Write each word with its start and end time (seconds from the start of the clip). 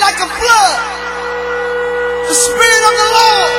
like 0.00 0.18
a 0.20 0.28
flood. 0.30 0.78
The 2.28 2.34
Spirit 2.34 2.82
of 2.88 2.94
the 3.02 3.08
Lord 3.18 3.52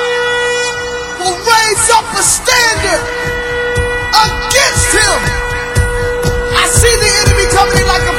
will 1.19 1.37
raise 1.43 1.85
up 1.91 2.07
a 2.15 2.23
standard 2.23 3.03
against 4.13 4.89
him. 4.95 5.19
I 6.55 6.65
see 6.67 6.95
the 7.03 7.11
enemy 7.27 7.45
coming 7.51 7.77
in 7.81 7.87
like 7.87 8.07
a 8.07 8.18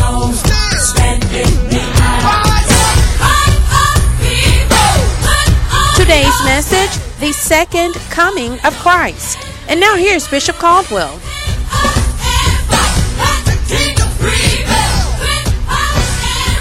Today's 6.11 6.43
message 6.43 7.19
the 7.21 7.31
second 7.31 7.93
coming 8.09 8.59
of 8.65 8.73
Christ. 8.79 9.39
And 9.69 9.79
now 9.79 9.95
here's 9.95 10.27
Bishop 10.27 10.57
Caldwell. 10.57 11.13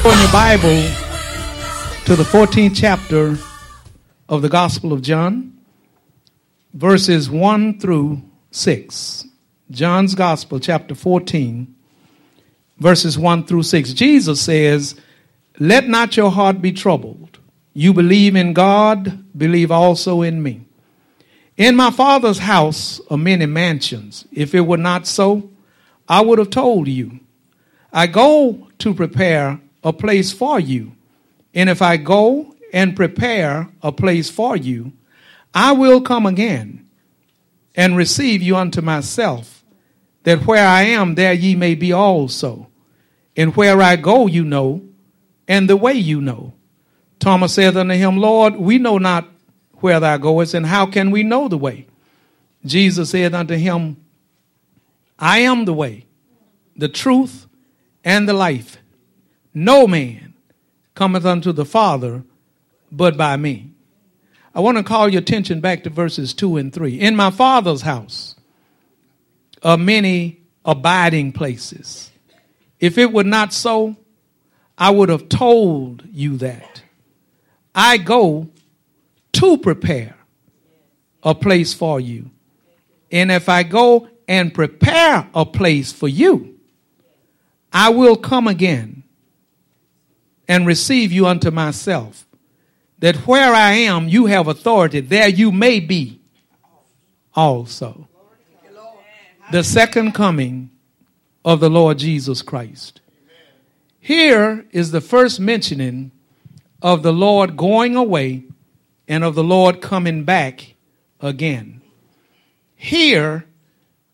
Open 0.04 0.20
your 0.20 0.30
Bible 0.30 0.80
to 2.04 2.14
the 2.14 2.22
14th 2.22 2.76
chapter 2.76 3.36
of 4.28 4.42
the 4.42 4.48
Gospel 4.48 4.92
of 4.92 5.02
John, 5.02 5.58
verses 6.72 7.28
1 7.28 7.80
through 7.80 8.22
6. 8.52 9.26
John's 9.72 10.14
Gospel, 10.14 10.60
chapter 10.60 10.94
14, 10.94 11.74
verses 12.78 13.18
1 13.18 13.46
through 13.46 13.64
6. 13.64 13.94
Jesus 13.94 14.40
says, 14.40 14.94
Let 15.58 15.88
not 15.88 16.16
your 16.16 16.30
heart 16.30 16.62
be 16.62 16.70
troubled. 16.70 17.29
You 17.80 17.94
believe 17.94 18.36
in 18.36 18.52
God, 18.52 19.24
believe 19.34 19.70
also 19.70 20.20
in 20.20 20.42
me. 20.42 20.66
In 21.56 21.76
my 21.76 21.90
Father's 21.90 22.40
house 22.40 23.00
are 23.08 23.16
many 23.16 23.46
mansions. 23.46 24.26
If 24.30 24.54
it 24.54 24.60
were 24.60 24.76
not 24.76 25.06
so, 25.06 25.48
I 26.06 26.20
would 26.20 26.38
have 26.38 26.50
told 26.50 26.88
you. 26.88 27.20
I 27.90 28.06
go 28.06 28.68
to 28.80 28.92
prepare 28.92 29.62
a 29.82 29.94
place 29.94 30.30
for 30.30 30.60
you. 30.60 30.92
And 31.54 31.70
if 31.70 31.80
I 31.80 31.96
go 31.96 32.54
and 32.70 32.94
prepare 32.94 33.70
a 33.82 33.92
place 33.92 34.28
for 34.28 34.58
you, 34.58 34.92
I 35.54 35.72
will 35.72 36.02
come 36.02 36.26
again 36.26 36.86
and 37.74 37.96
receive 37.96 38.42
you 38.42 38.58
unto 38.58 38.82
myself, 38.82 39.64
that 40.24 40.46
where 40.46 40.68
I 40.68 40.82
am, 40.82 41.14
there 41.14 41.32
ye 41.32 41.54
may 41.54 41.74
be 41.76 41.94
also. 41.94 42.68
And 43.38 43.56
where 43.56 43.80
I 43.80 43.96
go, 43.96 44.26
you 44.26 44.44
know, 44.44 44.82
and 45.48 45.66
the 45.66 45.78
way 45.78 45.94
you 45.94 46.20
know. 46.20 46.52
Thomas 47.20 47.54
saith 47.54 47.76
unto 47.76 47.94
him, 47.94 48.16
Lord, 48.16 48.56
we 48.56 48.78
know 48.78 48.98
not 48.98 49.28
where 49.74 50.00
thou 50.00 50.16
goest, 50.16 50.54
and 50.54 50.66
how 50.66 50.86
can 50.86 51.10
we 51.10 51.22
know 51.22 51.48
the 51.48 51.58
way? 51.58 51.86
Jesus 52.64 53.10
said 53.10 53.34
unto 53.34 53.54
him, 53.54 53.96
I 55.18 55.40
am 55.40 55.66
the 55.66 55.74
way, 55.74 56.06
the 56.74 56.88
truth, 56.88 57.46
and 58.02 58.28
the 58.28 58.32
life. 58.32 58.78
No 59.52 59.86
man 59.86 60.34
cometh 60.94 61.26
unto 61.26 61.52
the 61.52 61.64
Father 61.64 62.24
but 62.90 63.16
by 63.16 63.36
me. 63.36 63.70
I 64.54 64.60
want 64.60 64.78
to 64.78 64.82
call 64.82 65.08
your 65.08 65.20
attention 65.20 65.60
back 65.60 65.84
to 65.84 65.90
verses 65.90 66.34
2 66.34 66.56
and 66.56 66.72
3. 66.72 66.98
In 66.98 67.16
my 67.16 67.30
Father's 67.30 67.82
house 67.82 68.34
are 69.62 69.76
many 69.76 70.40
abiding 70.64 71.32
places. 71.32 72.10
If 72.80 72.98
it 72.98 73.12
were 73.12 73.24
not 73.24 73.52
so, 73.52 73.96
I 74.76 74.90
would 74.90 75.10
have 75.10 75.28
told 75.28 76.04
you 76.10 76.38
that. 76.38 76.82
I 77.82 77.96
go 77.96 78.46
to 79.32 79.56
prepare 79.56 80.14
a 81.22 81.34
place 81.34 81.72
for 81.72 81.98
you. 81.98 82.30
And 83.10 83.32
if 83.32 83.48
I 83.48 83.62
go 83.62 84.06
and 84.28 84.52
prepare 84.52 85.26
a 85.34 85.46
place 85.46 85.90
for 85.90 86.06
you, 86.06 86.58
I 87.72 87.88
will 87.88 88.16
come 88.16 88.48
again 88.48 89.02
and 90.46 90.66
receive 90.66 91.10
you 91.10 91.26
unto 91.26 91.50
myself, 91.50 92.26
that 92.98 93.16
where 93.26 93.54
I 93.54 93.72
am, 93.72 94.08
you 94.08 94.26
have 94.26 94.46
authority, 94.46 95.00
there 95.00 95.28
you 95.28 95.50
may 95.50 95.80
be 95.80 96.20
also. 97.34 98.08
The 99.52 99.64
second 99.64 100.12
coming 100.12 100.70
of 101.46 101.60
the 101.60 101.70
Lord 101.70 101.96
Jesus 101.96 102.42
Christ. 102.42 103.00
Here 103.98 104.66
is 104.70 104.90
the 104.90 105.00
first 105.00 105.40
mentioning 105.40 106.12
of 106.82 107.02
the 107.02 107.12
Lord 107.12 107.56
going 107.56 107.96
away 107.96 108.44
and 109.08 109.24
of 109.24 109.34
the 109.34 109.44
Lord 109.44 109.80
coming 109.80 110.24
back 110.24 110.74
again. 111.20 111.80
Here, 112.74 113.44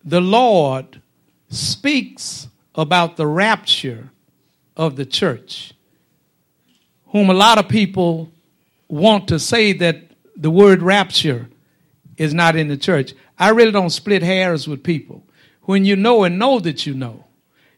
the 0.05 0.21
Lord 0.21 1.01
speaks 1.49 2.49
about 2.75 3.17
the 3.17 3.27
rapture 3.27 4.11
of 4.77 4.97
the 4.97 5.07
church, 5.07 5.73
whom 7.09 7.31
a 7.31 7.35
lot 7.35 7.59
of 7.59 7.69
people 7.69 8.31
want 8.89 9.29
to 9.29 9.39
say 9.39 9.73
that 9.73 10.03
the 10.37 10.51
word 10.51 10.83
rapture 10.83 11.49
is 12.17 12.35
not 12.35 12.57
in 12.57 12.69
the 12.69 12.77
church. 12.77 13.15
I 13.39 13.51
really 13.51 13.73
don't 13.73 13.91
split 13.91 14.23
hairs 14.23 14.67
with 14.67 14.83
people. 14.83 15.23
When 15.63 15.85
you 15.85 15.97
know 15.97 16.25
and 16.25 16.39
know 16.39 16.59
that 16.61 16.87
you 16.87 16.95
know, 16.95 17.25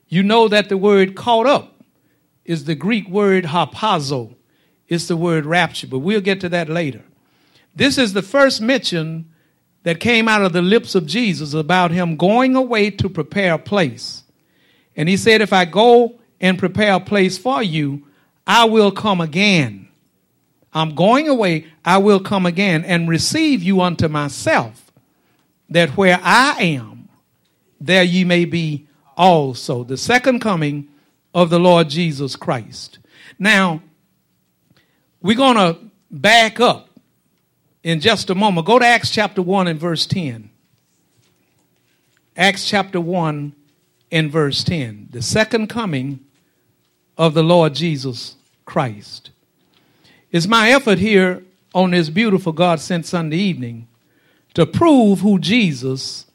you 0.09 0.22
know 0.22 0.48
that 0.48 0.69
the 0.69 0.77
word 0.77 1.15
caught 1.15 1.47
up 1.47 1.82
is 2.44 2.65
the 2.65 2.75
Greek 2.75 3.09
word 3.09 3.44
harpazo. 3.44 4.34
It's 4.88 5.09
the 5.09 5.16
word 5.16 5.47
rapture, 5.47 5.87
but 5.87 5.99
we'll 5.99 6.21
get 6.21 6.41
to 6.41 6.49
that 6.49 6.69
later. 6.69 7.03
This 7.75 7.99
is 7.99 8.12
the 8.12 8.22
first 8.22 8.60
mention 8.60 9.31
that 9.82 10.00
came 10.00 10.28
out 10.28 10.43
of 10.43 10.53
the 10.53 10.62
lips 10.62 10.94
of 10.94 11.06
Jesus 11.06 11.54
about 11.54 11.91
him 11.91 12.16
going 12.16 12.56
away 12.56 12.91
to 12.91 13.09
prepare 13.09 13.54
a 13.54 13.59
place. 13.59 14.25
And 14.97 15.09
he 15.09 15.16
said, 15.16 15.41
If 15.41 15.53
I 15.53 15.65
go 15.65 16.19
and 16.41 16.59
prepare 16.59 16.94
a 16.94 17.00
place 17.00 17.38
for 17.38 17.62
you, 17.62 18.06
I 18.47 18.65
will 18.65 18.91
come 18.91 19.21
again. 19.21 19.88
I'm 20.72 20.94
going 20.94 21.28
away, 21.28 21.66
I 21.84 21.98
will 21.98 22.21
come 22.21 22.47
again 22.47 22.84
and 22.84 23.09
receive 23.09 23.62
you 23.62 23.81
unto 23.81 24.09
myself, 24.09 24.93
that 25.71 25.91
where 25.91 26.21
I 26.22 26.56
am, 26.60 27.09
there 27.81 28.03
ye 28.03 28.25
may 28.25 28.44
be 28.44 28.87
also. 29.16 29.84
The 29.84 29.97
second 29.97 30.41
coming 30.41 30.88
of 31.34 31.50
the 31.50 31.59
Lord 31.59 31.88
Jesus 31.88 32.37
Christ. 32.37 32.98
Now, 33.38 33.82
we're 35.21 35.37
going 35.37 35.56
to 35.56 35.79
back 36.11 36.61
up 36.61 36.89
in 37.83 38.01
just 38.01 38.31
a 38.31 38.34
moment. 38.34 38.67
Go 38.67 38.79
to 38.79 38.87
Acts 38.87 39.11
chapter 39.11 39.43
1 39.43 39.67
and 39.67 39.81
verse 39.81 40.06
10. 40.06 40.51
Acts 42.37 42.69
chapter 42.69 43.01
1 43.01 43.53
and 44.13 44.31
verse 44.31 44.63
10. 44.63 45.09
The 45.10 45.22
second 45.22 45.69
coming 45.69 46.21
of 47.16 47.34
the 47.34 47.42
Lord 47.42 47.75
Jesus 47.75 48.37
Christ. 48.65 49.31
It's 50.31 50.47
my 50.47 50.71
effort 50.71 50.98
here 50.98 51.42
on 51.75 51.91
this 51.91 52.10
beautiful 52.10 52.53
God 52.53 52.81
sent 52.81 53.07
Sunday 53.07 53.39
evening 53.39 53.89
to 54.54 54.66
prove 54.66 55.21
who 55.21 55.39
Jesus 55.39 56.27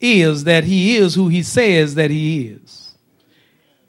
is, 0.00 0.44
that 0.44 0.64
he 0.64 0.96
is 0.96 1.14
who 1.14 1.28
he 1.28 1.42
says 1.42 1.94
that 1.96 2.10
he 2.10 2.48
is. 2.48 2.94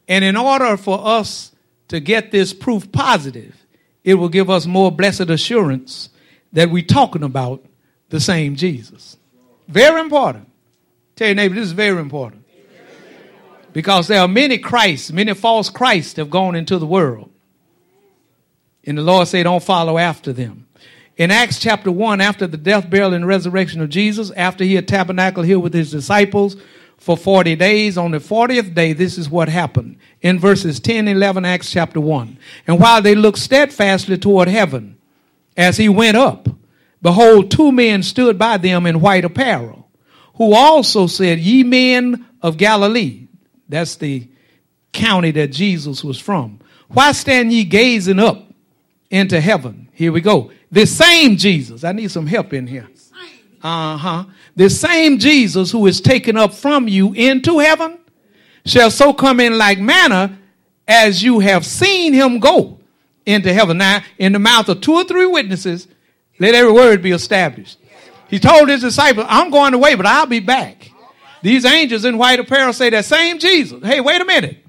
And 0.07 0.23
in 0.23 0.35
order 0.35 0.75
for 0.77 1.06
us 1.06 1.51
to 1.88 2.00
get 2.00 2.31
this 2.31 2.53
proof 2.53 2.91
positive, 2.91 3.62
it 4.03 4.15
will 4.15 4.29
give 4.29 4.50
us 4.50 4.65
more 4.65 4.91
blessed 4.91 5.29
assurance 5.29 6.09
that 6.51 6.69
we're 6.69 6.83
talking 6.83 7.23
about 7.23 7.63
the 8.09 8.19
same 8.19 8.55
Jesus. 8.55 9.17
Very 9.67 10.00
important. 10.01 10.50
Tell 11.15 11.27
your 11.27 11.35
neighbor, 11.35 11.55
this 11.55 11.65
is 11.65 11.71
very 11.71 12.00
important. 12.00 12.45
Because 13.71 14.07
there 14.07 14.21
are 14.21 14.27
many 14.27 14.59
Christs, 14.59 15.11
many 15.11 15.33
false 15.33 15.69
Christs 15.69 16.17
have 16.17 16.29
gone 16.29 16.55
into 16.55 16.77
the 16.77 16.85
world. 16.85 17.31
And 18.85 18.97
the 18.97 19.01
Lord 19.01 19.27
said, 19.27 19.44
don't 19.44 19.63
follow 19.63 19.97
after 19.97 20.33
them. 20.33 20.67
In 21.15 21.31
Acts 21.31 21.59
chapter 21.59 21.91
1, 21.91 22.21
after 22.21 22.47
the 22.47 22.57
death, 22.57 22.89
burial, 22.89 23.13
and 23.13 23.25
resurrection 23.25 23.81
of 23.81 23.89
Jesus, 23.89 24.31
after 24.31 24.63
he 24.63 24.75
had 24.75 24.88
tabernacled 24.88 25.45
here 25.45 25.59
with 25.59 25.73
his 25.73 25.91
disciples 25.91 26.55
for 26.97 27.17
40 27.17 27.55
days. 27.55 27.97
On 27.97 28.11
the 28.11 28.19
40th 28.19 28.73
day, 28.73 28.93
this 28.93 29.17
is 29.17 29.29
what 29.29 29.49
happened 29.49 29.97
in 30.21 30.39
verses 30.39 30.79
10 30.79 31.07
11, 31.07 31.45
Acts 31.45 31.71
chapter 31.71 31.99
1. 31.99 32.37
And 32.67 32.79
while 32.79 33.01
they 33.01 33.15
looked 33.15 33.39
steadfastly 33.39 34.17
toward 34.17 34.47
heaven 34.47 34.97
as 35.57 35.77
he 35.77 35.89
went 35.89 36.17
up, 36.17 36.47
behold, 37.01 37.51
two 37.51 37.71
men 37.71 38.03
stood 38.03 38.37
by 38.37 38.57
them 38.57 38.85
in 38.85 39.01
white 39.01 39.25
apparel, 39.25 39.87
who 40.35 40.53
also 40.53 41.07
said, 41.07 41.39
Ye 41.39 41.63
men 41.63 42.25
of 42.41 42.57
Galilee, 42.57 43.27
that's 43.67 43.95
the 43.95 44.27
county 44.91 45.31
that 45.31 45.51
Jesus 45.51 46.03
was 46.03 46.19
from, 46.19 46.59
why 46.87 47.11
stand 47.11 47.51
ye 47.51 47.63
gazing 47.63 48.19
up 48.19 48.45
into 49.09 49.41
heaven? 49.41 49.89
Here 49.93 50.11
we 50.11 50.21
go. 50.21 50.51
The 50.71 50.85
same 50.85 51.37
Jesus, 51.37 51.83
I 51.83 51.91
need 51.91 52.11
some 52.11 52.27
help 52.27 52.53
in 52.53 52.67
here. 52.67 52.87
Uh 53.63 53.95
huh. 53.98 54.25
The 54.57 54.69
same 54.69 55.18
Jesus 55.18 55.71
who 55.71 55.88
is 55.88 56.01
taken 56.01 56.36
up 56.36 56.54
from 56.54 56.89
you 56.89 57.13
into 57.13 57.60
heaven 57.60 57.98
shall 58.65 58.92
so 58.92 59.13
come 59.13 59.39
in 59.39 59.57
like 59.57 59.80
manner 59.80 60.38
as 60.86 61.24
you 61.24 61.39
have 61.39 61.65
seen 61.65 62.13
him 62.13 62.39
go 62.39 62.80
into 63.25 63.54
heaven. 63.54 63.77
Now, 63.77 64.04
in 64.18 64.33
the 64.33 64.39
mouth 64.39 64.68
of 64.68 64.81
two 64.81 64.94
or 64.94 65.06
three 65.06 65.25
witnesses, 65.25 65.88
let 66.39 66.56
every 66.56 66.74
word 66.74 67.01
be 67.01 67.12
established. 67.12 67.77
He 68.30 68.38
told 68.39 68.68
his 68.68 68.81
disciples, 68.81 69.27
I'm 69.30 69.50
going 69.50 69.74
away, 69.74 69.95
but 69.95 70.06
I'll 70.06 70.25
be 70.25 70.42
back. 70.42 70.92
These 71.42 71.65
angels 71.65 72.04
in 72.04 72.18
white 72.18 72.39
apparel 72.39 72.74
say 72.74 72.89
that 72.89 73.06
same 73.06 73.39
Jesus. 73.39 73.81
Hey, 73.83 74.01
wait 74.01 74.21
a 74.21 74.25
minute. 74.25 74.65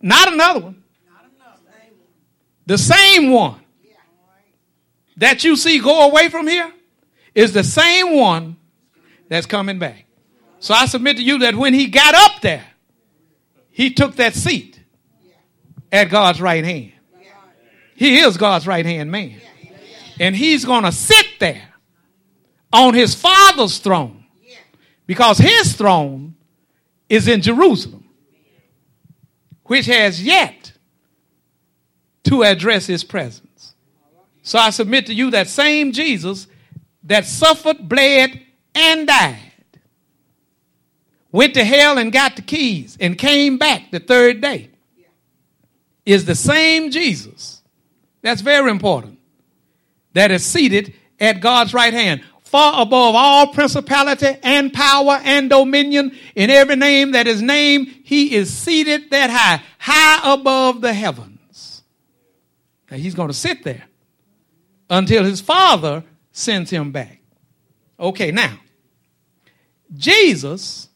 Not 0.00 0.32
another 0.32 0.60
one. 0.60 0.82
The 2.66 2.78
same 2.78 3.30
one 3.30 3.60
that 5.16 5.44
you 5.44 5.56
see 5.56 5.78
go 5.78 6.08
away 6.08 6.28
from 6.28 6.46
here 6.46 6.72
is 7.34 7.52
the 7.52 7.64
same 7.64 8.16
one 8.16 8.56
that's 9.28 9.46
coming 9.46 9.78
back. 9.78 10.06
So 10.58 10.74
I 10.74 10.86
submit 10.86 11.16
to 11.16 11.22
you 11.22 11.38
that 11.40 11.54
when 11.54 11.72
he 11.72 11.86
got 11.86 12.14
up 12.14 12.42
there, 12.42 12.64
he 13.70 13.92
took 13.94 14.16
that 14.16 14.34
seat 14.34 14.80
at 15.90 16.10
God's 16.10 16.40
right 16.40 16.64
hand. 16.64 16.92
He 17.94 18.18
is 18.18 18.36
God's 18.36 18.66
right 18.66 18.84
hand 18.84 19.10
man. 19.10 19.40
And 20.18 20.36
he's 20.36 20.64
going 20.64 20.84
to 20.84 20.92
sit 20.92 21.26
there 21.38 21.62
on 22.72 22.94
his 22.94 23.14
father's 23.14 23.78
throne 23.78 24.24
because 25.06 25.38
his 25.38 25.74
throne 25.74 26.36
is 27.08 27.26
in 27.26 27.42
Jerusalem, 27.42 28.04
which 29.64 29.86
has 29.86 30.22
yet 30.22 30.72
to 32.24 32.42
address 32.42 32.86
his 32.86 33.02
presence. 33.02 33.74
So 34.42 34.58
I 34.58 34.70
submit 34.70 35.06
to 35.06 35.14
you 35.14 35.30
that 35.32 35.48
same 35.48 35.92
Jesus 35.92 36.46
that 37.04 37.24
suffered, 37.24 37.88
bled, 37.88 38.40
and 38.74 39.06
died, 39.06 39.52
went 41.32 41.54
to 41.54 41.64
hell 41.64 41.98
and 41.98 42.12
got 42.12 42.36
the 42.36 42.42
keys 42.42 42.96
and 43.00 43.16
came 43.16 43.58
back 43.58 43.90
the 43.90 44.00
third 44.00 44.40
day, 44.40 44.70
is 46.04 46.24
the 46.24 46.34
same 46.34 46.90
Jesus. 46.90 47.62
That's 48.22 48.40
very 48.40 48.70
important. 48.70 49.18
That 50.12 50.30
is 50.30 50.44
seated 50.44 50.94
at 51.18 51.40
God's 51.40 51.72
right 51.72 51.92
hand, 51.92 52.22
far 52.42 52.82
above 52.82 53.14
all 53.14 53.48
principality 53.48 54.36
and 54.42 54.72
power 54.72 55.20
and 55.22 55.48
dominion 55.48 56.16
in 56.34 56.50
every 56.50 56.76
name 56.76 57.12
that 57.12 57.26
is 57.26 57.40
named. 57.40 57.88
He 58.02 58.34
is 58.34 58.52
seated 58.52 59.10
that 59.10 59.30
high, 59.30 59.62
high 59.78 60.34
above 60.34 60.80
the 60.80 60.92
heavens. 60.92 61.82
Now 62.90 62.96
he's 62.96 63.14
going 63.14 63.28
to 63.28 63.34
sit 63.34 63.62
there 63.62 63.84
until 64.88 65.22
his 65.22 65.40
Father 65.40 66.02
sends 66.40 66.70
him 66.70 66.90
back. 66.90 67.20
Okay, 67.98 68.30
now, 68.30 68.58
Jesus 69.94 70.88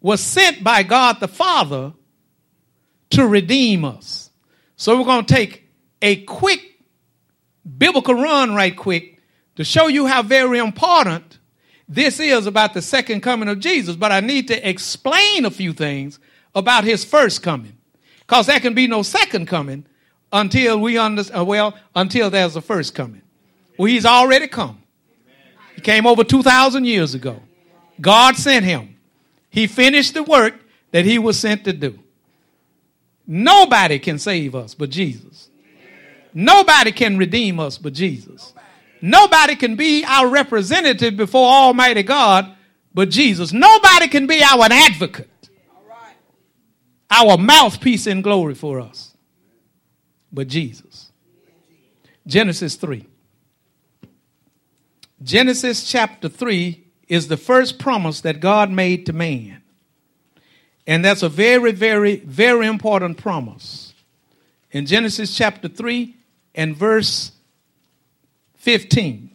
was 0.00 0.20
sent 0.20 0.64
by 0.64 0.82
God 0.82 1.20
the 1.20 1.28
Father 1.28 1.92
to 3.10 3.26
redeem 3.26 3.84
us. 3.84 4.30
So 4.76 4.98
we're 4.98 5.04
going 5.04 5.24
to 5.24 5.34
take 5.34 5.68
a 6.02 6.22
quick 6.22 6.60
biblical 7.78 8.14
run 8.14 8.54
right 8.54 8.76
quick 8.76 9.20
to 9.56 9.64
show 9.64 9.88
you 9.88 10.06
how 10.06 10.22
very 10.22 10.58
important 10.58 11.38
this 11.88 12.20
is 12.20 12.46
about 12.46 12.74
the 12.74 12.82
second 12.82 13.20
coming 13.22 13.48
of 13.48 13.60
Jesus. 13.60 13.96
But 13.96 14.12
I 14.12 14.20
need 14.20 14.48
to 14.48 14.68
explain 14.68 15.44
a 15.44 15.50
few 15.50 15.72
things 15.72 16.18
about 16.54 16.84
his 16.84 17.04
first 17.04 17.42
coming. 17.42 17.76
Because 18.20 18.46
there 18.46 18.60
can 18.60 18.74
be 18.74 18.86
no 18.86 19.02
second 19.02 19.46
coming 19.46 19.86
until 20.32 20.80
we 20.80 20.98
understand, 20.98 21.40
uh, 21.40 21.44
well, 21.44 21.78
until 21.94 22.28
there's 22.28 22.56
a 22.56 22.60
first 22.60 22.94
coming. 22.94 23.22
Well, 23.78 23.86
he's 23.86 24.06
already 24.06 24.48
come. 24.48 24.82
He 25.74 25.80
came 25.80 26.06
over 26.06 26.24
2,000 26.24 26.84
years 26.84 27.14
ago. 27.14 27.40
God 28.00 28.36
sent 28.36 28.64
him. 28.64 28.96
He 29.50 29.66
finished 29.66 30.14
the 30.14 30.22
work 30.22 30.54
that 30.92 31.04
he 31.04 31.18
was 31.18 31.38
sent 31.38 31.64
to 31.64 31.72
do. 31.72 31.98
Nobody 33.26 33.98
can 33.98 34.18
save 34.18 34.54
us 34.54 34.74
but 34.74 34.90
Jesus. 34.90 35.50
Nobody 36.32 36.92
can 36.92 37.16
redeem 37.16 37.58
us 37.58 37.78
but 37.78 37.92
Jesus. 37.92 38.52
Nobody 39.00 39.56
can 39.56 39.76
be 39.76 40.04
our 40.04 40.28
representative 40.28 41.16
before 41.16 41.46
Almighty 41.46 42.02
God 42.02 42.54
but 42.94 43.10
Jesus. 43.10 43.52
Nobody 43.52 44.08
can 44.08 44.26
be 44.26 44.42
our 44.42 44.66
advocate, 44.70 45.50
our 47.10 47.36
mouthpiece 47.36 48.06
in 48.06 48.22
glory 48.22 48.54
for 48.54 48.80
us 48.80 49.14
but 50.32 50.48
Jesus. 50.48 51.10
Genesis 52.26 52.76
3. 52.76 53.06
Genesis 55.26 55.82
chapter 55.82 56.28
3 56.28 56.84
is 57.08 57.26
the 57.26 57.36
first 57.36 57.80
promise 57.80 58.20
that 58.20 58.38
God 58.38 58.70
made 58.70 59.06
to 59.06 59.12
man. 59.12 59.60
And 60.86 61.04
that's 61.04 61.24
a 61.24 61.28
very, 61.28 61.72
very, 61.72 62.20
very 62.20 62.68
important 62.68 63.18
promise. 63.18 63.92
In 64.70 64.86
Genesis 64.86 65.36
chapter 65.36 65.66
3 65.66 66.14
and 66.54 66.76
verse 66.76 67.32
15. 68.54 69.32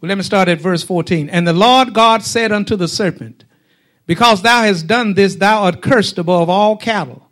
Well, 0.00 0.08
let 0.08 0.16
me 0.16 0.24
start 0.24 0.48
at 0.48 0.62
verse 0.62 0.82
14. 0.82 1.28
And 1.28 1.46
the 1.46 1.52
Lord 1.52 1.92
God 1.92 2.22
said 2.22 2.52
unto 2.52 2.74
the 2.74 2.88
serpent, 2.88 3.44
Because 4.06 4.40
thou 4.40 4.62
hast 4.62 4.86
done 4.86 5.12
this, 5.12 5.34
thou 5.34 5.64
art 5.64 5.82
cursed 5.82 6.16
above 6.16 6.48
all 6.48 6.78
cattle, 6.78 7.28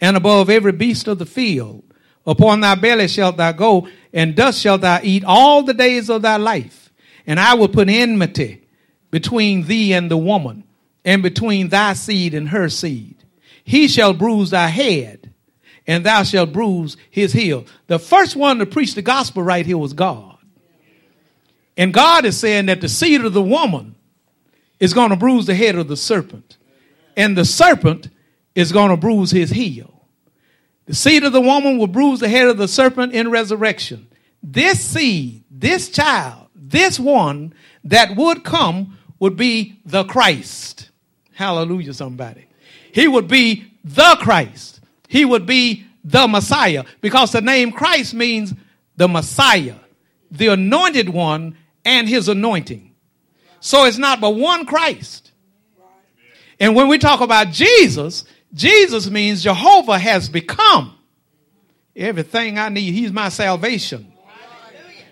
and 0.00 0.16
above 0.16 0.50
every 0.50 0.70
beast 0.70 1.08
of 1.08 1.18
the 1.18 1.26
field. 1.26 1.82
Upon 2.24 2.60
thy 2.60 2.76
belly 2.76 3.08
shalt 3.08 3.38
thou 3.38 3.50
go, 3.50 3.88
and 4.12 4.34
dust 4.34 4.60
shalt 4.60 4.80
thou 4.80 5.00
eat 5.02 5.24
all 5.24 5.62
the 5.62 5.74
days 5.74 6.08
of 6.08 6.22
thy 6.22 6.36
life. 6.36 6.92
And 7.26 7.38
I 7.38 7.54
will 7.54 7.68
put 7.68 7.88
enmity 7.88 8.66
between 9.10 9.64
thee 9.64 9.92
and 9.92 10.10
the 10.10 10.16
woman, 10.16 10.64
and 11.04 11.22
between 11.22 11.68
thy 11.68 11.94
seed 11.94 12.34
and 12.34 12.48
her 12.48 12.68
seed. 12.68 13.16
He 13.64 13.88
shall 13.88 14.12
bruise 14.12 14.50
thy 14.50 14.68
head, 14.68 15.32
and 15.86 16.04
thou 16.04 16.22
shalt 16.22 16.52
bruise 16.52 16.96
his 17.10 17.32
heel. 17.32 17.66
The 17.86 17.98
first 17.98 18.36
one 18.36 18.58
to 18.58 18.66
preach 18.66 18.94
the 18.94 19.02
gospel 19.02 19.42
right 19.42 19.64
here 19.64 19.78
was 19.78 19.92
God. 19.92 20.36
And 21.76 21.94
God 21.94 22.24
is 22.24 22.36
saying 22.36 22.66
that 22.66 22.80
the 22.80 22.88
seed 22.88 23.24
of 23.24 23.32
the 23.32 23.42
woman 23.42 23.94
is 24.80 24.92
going 24.92 25.10
to 25.10 25.16
bruise 25.16 25.46
the 25.46 25.54
head 25.54 25.76
of 25.76 25.88
the 25.88 25.96
serpent, 25.96 26.56
and 27.16 27.36
the 27.36 27.44
serpent 27.44 28.08
is 28.54 28.72
going 28.72 28.90
to 28.90 28.96
bruise 28.96 29.30
his 29.30 29.50
heel. 29.50 30.06
The 30.86 30.94
seed 30.94 31.24
of 31.24 31.32
the 31.32 31.40
woman 31.40 31.78
will 31.78 31.86
bruise 31.86 32.20
the 32.20 32.28
head 32.28 32.48
of 32.48 32.56
the 32.56 32.68
serpent 32.68 33.12
in 33.12 33.30
resurrection. 33.30 34.07
This 34.42 34.80
seed, 34.80 35.44
this 35.50 35.88
child, 35.88 36.46
this 36.54 36.98
one 36.98 37.54
that 37.84 38.16
would 38.16 38.44
come 38.44 38.98
would 39.18 39.36
be 39.36 39.80
the 39.84 40.04
Christ. 40.04 40.90
Hallelujah, 41.32 41.94
somebody. 41.94 42.46
He 42.92 43.08
would 43.08 43.28
be 43.28 43.72
the 43.84 44.16
Christ. 44.20 44.80
He 45.08 45.24
would 45.24 45.46
be 45.46 45.86
the 46.04 46.26
Messiah 46.28 46.84
because 47.00 47.32
the 47.32 47.40
name 47.40 47.72
Christ 47.72 48.14
means 48.14 48.54
the 48.96 49.08
Messiah, 49.08 49.76
the 50.30 50.48
anointed 50.48 51.08
one, 51.08 51.56
and 51.84 52.08
his 52.08 52.28
anointing. 52.28 52.94
So 53.60 53.84
it's 53.84 53.98
not 53.98 54.20
but 54.20 54.34
one 54.34 54.66
Christ. 54.66 55.32
And 56.60 56.74
when 56.74 56.88
we 56.88 56.98
talk 56.98 57.20
about 57.20 57.50
Jesus, 57.50 58.24
Jesus 58.52 59.08
means 59.08 59.42
Jehovah 59.42 59.98
has 59.98 60.28
become 60.28 60.96
everything 61.94 62.58
I 62.58 62.68
need. 62.68 62.92
He's 62.92 63.12
my 63.12 63.28
salvation. 63.28 64.12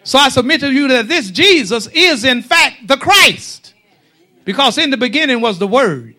So 0.06 0.18
I 0.18 0.28
submit 0.28 0.60
to 0.60 0.72
you 0.72 0.88
that 0.88 1.08
this 1.08 1.30
Jesus 1.30 1.86
is 1.88 2.24
in 2.24 2.42
fact 2.42 2.86
the 2.86 2.96
Christ. 2.96 3.74
Because 4.44 4.78
in 4.78 4.90
the 4.90 4.96
beginning 4.96 5.40
was 5.40 5.58
the 5.58 5.66
Word. 5.66 6.14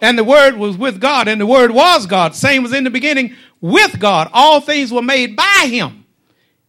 And 0.00 0.18
the 0.18 0.24
Word 0.24 0.56
was 0.56 0.76
with 0.76 1.00
God, 1.00 1.28
and 1.28 1.40
the 1.40 1.46
Word 1.46 1.70
was 1.70 2.06
God. 2.06 2.34
Same 2.34 2.62
was 2.62 2.72
in 2.72 2.84
the 2.84 2.90
beginning 2.90 3.34
with 3.60 3.98
God. 3.98 4.30
All 4.32 4.60
things 4.60 4.92
were 4.92 5.02
made 5.02 5.36
by 5.36 5.66
Him. 5.68 6.04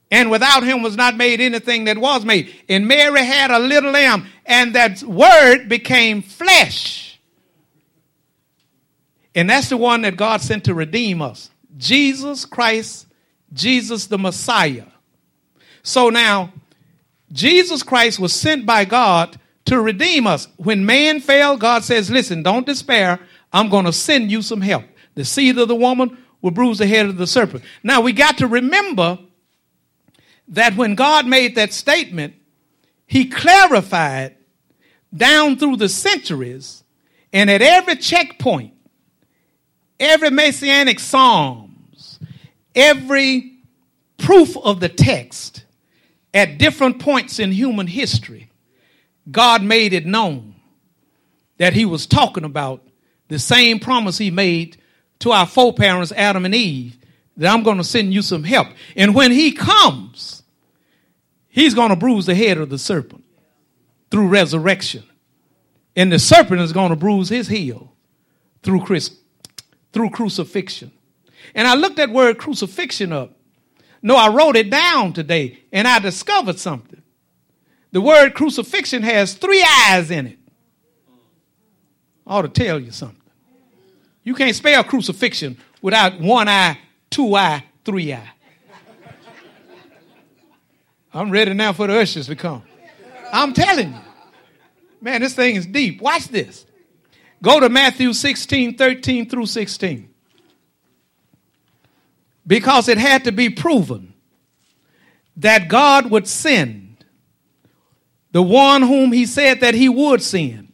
And 0.10 0.32
without 0.32 0.64
Him 0.64 0.84
was 0.84 0.96
not 0.96 1.18
made 1.18 1.42
anything 1.42 1.86
that 1.86 1.98
was 1.98 2.24
made. 2.24 2.54
And 2.70 2.88
Mary 2.88 3.26
had 3.26 3.52
a 3.52 3.60
little 3.60 3.92
lamb, 3.92 4.28
and 4.46 4.76
that 4.76 5.04
Word 5.04 5.68
became 5.68 6.22
flesh 6.22 7.14
and 9.36 9.50
that's 9.50 9.70
the 9.70 9.78
one 9.78 10.02
that 10.02 10.16
God 10.16 10.42
sent 10.42 10.66
to 10.66 10.74
redeem 10.74 11.22
us. 11.22 11.50
Jesus 11.78 12.46
Christ, 12.46 13.08
Jesus 13.52 14.08
the 14.08 14.20
Messiah. 14.20 14.86
So 15.84 16.10
now, 16.10 16.52
Jesus 17.32 17.84
Christ 17.84 18.20
was 18.20 18.34
sent 18.34 18.66
by 18.66 18.86
God 18.86 19.38
to 19.66 19.80
redeem 19.80 20.26
us. 20.26 20.48
When 20.58 20.86
man 20.86 21.20
fell, 21.20 21.58
God 21.58 21.84
says, 21.84 22.10
Listen, 22.10 22.42
don't 22.42 22.66
despair. 22.66 23.20
I'm 23.52 23.70
going 23.70 23.86
to 23.86 23.94
send 23.94 24.32
you 24.32 24.42
some 24.42 24.62
help. 24.62 24.86
The 25.16 25.26
seed 25.26 25.58
of 25.58 25.68
the 25.68 25.76
woman 25.76 26.18
will 26.42 26.52
bruise 26.52 26.80
the 26.80 26.88
head 26.88 27.06
of 27.06 27.18
the 27.18 27.28
serpent. 27.28 27.64
Now, 27.84 28.02
we 28.02 28.14
got 28.14 28.40
to 28.40 28.48
remember 28.48 29.20
that 30.50 30.76
when 30.76 30.96
God 30.96 31.28
made 31.28 31.56
that 31.56 31.72
statement, 31.72 32.34
he 33.06 33.26
clarified 33.26 34.36
down 35.16 35.58
through 35.58 35.78
the 35.78 35.90
centuries 35.90 36.84
and 37.32 37.50
at 37.50 37.62
every 37.62 37.96
checkpoint, 37.96 38.74
every 40.00 40.32
messianic 40.32 41.00
psalms, 41.00 42.20
every 42.76 43.58
proof 44.18 44.58
of 44.58 44.80
the 44.80 44.90
text 44.90 45.64
at 46.34 46.58
different 46.58 47.00
points 47.00 47.40
in 47.40 47.52
human 47.52 47.88
history, 47.88 48.50
God 49.30 49.64
made 49.64 49.94
it 49.94 50.06
known 50.06 50.56
that 51.58 51.74
he 51.74 51.86
was 51.86 52.08
talking 52.08 52.44
about 52.44 52.86
the 53.28 53.40
same 53.40 53.80
promise 53.80 54.18
he 54.18 54.32
made 54.32 54.78
to 55.20 55.32
our 55.32 55.46
foreparents, 55.46 56.12
Adam 56.12 56.46
and 56.46 56.56
Eve, 56.56 56.98
that 57.38 57.54
I'm 57.54 57.64
going 57.64 57.78
to 57.78 57.84
send 57.84 58.14
you 58.14 58.22
some 58.22 58.44
help. 58.44 58.68
And 58.96 59.16
when 59.16 59.32
he 59.32 59.52
comes, 59.52 60.44
he's 61.48 61.74
going 61.74 61.90
to 61.90 61.96
bruise 61.96 62.26
the 62.26 62.36
head 62.36 62.58
of 62.58 62.70
the 62.70 62.78
serpent 62.78 63.24
through 64.12 64.28
resurrection. 64.28 65.04
And 65.96 66.12
the 66.12 66.20
serpent 66.20 66.62
is 66.62 66.74
going 66.74 66.90
to 66.90 66.96
bruise 66.96 67.30
his 67.30 67.48
heel 67.48 67.94
through, 68.64 68.86
through 69.92 70.10
crucifixion. 70.10 70.92
And 71.56 71.68
I 71.68 71.76
looked 71.76 71.98
that 71.98 72.10
word 72.10 72.38
crucifixion 72.38 73.14
up. 73.14 73.38
No, 74.04 74.18
I 74.18 74.28
wrote 74.28 74.58
it 74.58 74.70
down 74.70 75.14
today 75.14 75.60
and 75.72 75.88
I 75.88 75.98
discovered 76.00 76.60
something. 76.60 77.02
The 77.94 78.02
word 78.02 78.34
crucifixion 78.34 79.02
has 79.02 79.34
three 79.34 79.66
eyes 79.88 80.12
in 80.12 80.28
it. 80.28 80.40
I 82.28 82.36
ought 82.36 82.42
to 82.42 82.50
tell 82.50 82.80
you 82.80 82.92
something. 82.92 83.18
You 84.24 84.36
can't 84.36 84.56
spell 84.56 84.84
crucifixion 84.84 85.58
without 85.82 86.20
one 86.20 86.50
eye, 86.50 86.78
two 87.10 87.34
eye, 87.36 87.64
three 87.86 88.14
eye. 88.14 88.30
I'm 91.14 91.32
ready 91.32 91.54
now 91.54 91.72
for 91.74 91.88
the 91.88 92.00
ushers 92.00 92.28
to 92.28 92.36
come. 92.36 92.64
I'm 93.32 93.54
telling 93.54 93.94
you. 93.94 94.00
Man, 95.00 95.22
this 95.22 95.36
thing 95.36 95.56
is 95.56 95.66
deep. 95.66 96.02
Watch 96.02 96.28
this. 96.28 96.66
Go 97.42 97.60
to 97.60 97.70
Matthew 97.70 98.14
16, 98.14 98.78
13 98.78 99.30
through 99.30 99.46
16. 99.46 100.13
Because 102.46 102.90
it 102.90 102.98
had 102.98 103.24
to 103.26 103.32
be 103.32 103.50
proven 103.50 104.14
that 105.38 105.68
God 105.68 106.10
would 106.12 106.28
send 106.28 107.06
the 108.32 108.44
one 108.44 108.82
whom 108.82 109.12
he 109.12 109.26
said 109.26 109.62
that 109.62 109.76
he 109.76 109.88
would 109.88 110.22
send. 110.22 110.72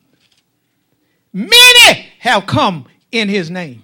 Many 1.32 2.08
have 2.20 2.48
come 2.48 2.88
in 3.12 3.30
his 3.30 3.52
name. 3.52 3.84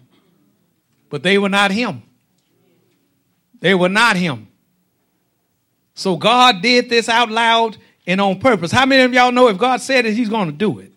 But 1.10 1.24
they 1.24 1.38
were 1.38 1.50
not 1.50 1.72
him. 1.72 2.01
They 3.60 3.75
were 3.75 3.89
not 3.89 4.15
him. 4.15 4.48
So 5.94 6.18
God 6.18 6.62
did 6.62 6.89
this 6.89 7.08
out 7.08 7.30
loud 7.30 7.77
and 8.08 8.20
on 8.20 8.39
purpose. 8.39 8.72
How 8.72 8.86
many 8.86 9.04
of 9.04 9.13
y'all 9.13 9.32
know 9.32 9.48
if 9.48 9.58
God 9.58 9.82
said 9.82 10.06
it, 10.06 10.13
he's 10.13 10.30
going 10.30 10.48
to 10.48 10.56
do 10.56 10.80
it? 10.80 10.92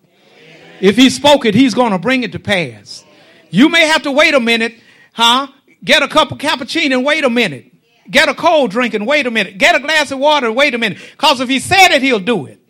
If 0.81 0.97
he 0.97 1.11
spoke 1.11 1.45
it, 1.45 1.55
he's 1.55 1.75
going 1.75 1.93
to 1.93 1.99
bring 1.99 2.23
it 2.23 2.33
to 2.33 2.39
pass. 2.39 3.05
You 3.51 3.69
may 3.69 3.87
have 3.87 4.03
to 4.03 4.13
wait 4.13 4.35
a 4.35 4.41
minute, 4.41 4.75
huh? 5.13 5.49
Get 5.85 6.03
a 6.03 6.09
cup 6.09 6.33
of 6.33 6.39
cappuccino 6.39 6.95
and 6.95 7.05
wait 7.05 7.25
a 7.25 7.31
minute. 7.31 7.73
Get 8.11 8.29
a 8.29 8.35
cold 8.35 8.71
drink 8.71 8.95
and 8.95 9.07
wait 9.07 9.27
a 9.27 9.31
minute. 9.31 9.59
Get 9.59 9.75
a 9.75 9.81
glass 9.81 10.11
of 10.11 10.19
water 10.19 10.47
and 10.47 10.57
wait 10.57 10.75
a 10.75 10.79
minute. 10.79 10.99
Because 11.13 11.41
if 11.41 11.49
he 11.49 11.59
said 11.59 11.89
it, 11.89 12.03
he'll 12.03 12.19
do 12.19 12.47
it. 12.47 12.61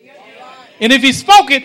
And 0.80 0.92
if 0.92 1.02
he 1.02 1.12
spoke 1.12 1.50
it, 1.50 1.64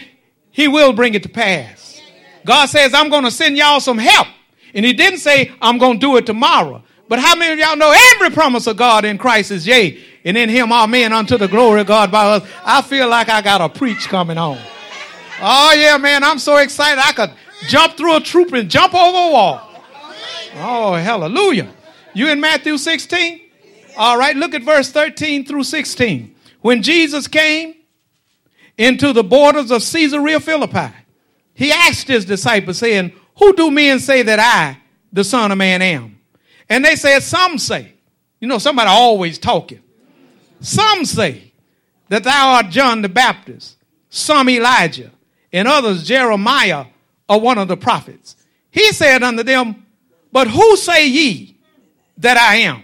he 0.52 0.68
will 0.68 0.94
bring 0.94 1.16
it 1.16 1.24
to 1.24 1.30
pass. 1.30 2.02
God 2.46 2.68
says, 2.68 2.94
I'm 2.94 3.10
going 3.10 3.24
to 3.24 3.32
send 3.32 3.58
y'all 3.58 3.80
some 3.80 3.98
help. 3.98 4.28
And 4.74 4.86
he 4.86 4.94
didn't 4.94 5.20
say, 5.20 5.52
I'm 5.62 5.78
going 5.78 6.00
to 6.00 6.06
do 6.06 6.18
it 6.18 6.26
tomorrow. 6.26 6.84
But 7.10 7.20
how 7.20 7.36
many 7.36 7.54
of 7.54 7.60
y'all 7.60 7.76
know 7.76 7.94
every 8.14 8.32
promise 8.32 8.66
of 8.68 8.78
God 8.78 9.06
in 9.06 9.18
Christ 9.18 9.52
is 9.52 9.68
yea, 9.68 10.00
and 10.24 10.38
in 10.38 10.50
him 10.50 10.72
amen 10.72 11.14
unto 11.14 11.38
the 11.38 11.48
glory 11.48 11.82
of 11.82 11.88
God 11.88 12.12
by 12.12 12.26
us? 12.26 12.50
I 12.64 12.82
feel 12.82 13.08
like 13.08 13.30
I 13.30 13.42
got 13.42 13.62
a 13.62 13.70
preach 13.70 14.08
coming 14.08 14.38
on. 14.38 14.58
Oh 15.42 15.74
yeah, 15.74 15.98
man, 15.98 16.24
I'm 16.24 16.40
so 16.40 16.58
excited. 16.58 17.00
I 17.04 17.12
could 17.12 17.32
jump 17.68 17.98
through 17.98 18.16
a 18.16 18.20
troop 18.22 18.54
and 18.54 18.70
jump 18.70 18.96
over 18.96 19.18
a 19.18 19.32
wall. 19.32 19.73
Oh, 20.56 20.94
hallelujah. 20.94 21.72
You 22.14 22.30
in 22.30 22.40
Matthew 22.40 22.78
16? 22.78 23.42
All 23.98 24.18
right, 24.18 24.36
look 24.36 24.54
at 24.54 24.64
verse 24.64 24.92
13 24.92 25.46
through 25.46 25.64
16. 25.64 26.36
When 26.62 26.82
Jesus 26.82 27.28
came 27.28 27.76
into 28.78 29.14
the 29.14 29.24
borders 29.24 29.72
of 29.72 29.84
Caesarea 29.84 30.40
Philippi, 30.40 30.94
he 31.54 31.72
asked 31.72 32.08
his 32.08 32.26
disciples, 32.26 32.78
saying, 32.78 33.14
Who 33.38 33.54
do 33.54 33.70
men 33.70 34.00
say 34.00 34.24
that 34.24 34.40
I, 34.40 34.80
the 35.12 35.24
Son 35.24 35.52
of 35.52 35.58
Man, 35.58 35.82
am? 35.82 36.20
And 36.70 36.84
they 36.84 36.96
said, 36.96 37.22
Some 37.22 37.58
say, 37.58 37.94
you 38.40 38.48
know, 38.48 38.58
somebody 38.58 38.90
always 38.90 39.38
talking. 39.38 39.82
Some 40.60 41.06
say 41.06 41.54
that 42.10 42.24
thou 42.24 42.54
art 42.54 42.70
John 42.70 43.02
the 43.02 43.10
Baptist, 43.10 43.78
some 44.10 44.50
Elijah, 44.50 45.12
and 45.52 45.68
others 45.68 46.04
Jeremiah 46.04 46.86
or 47.28 47.40
one 47.40 47.58
of 47.58 47.68
the 47.68 47.78
prophets. 47.78 48.36
He 48.72 48.92
said 48.92 49.22
unto 49.22 49.44
them, 49.44 49.83
But 50.34 50.48
who 50.48 50.76
say 50.76 51.08
ye 51.08 51.56
that 52.18 52.38
I 52.38 52.56
am? 52.56 52.84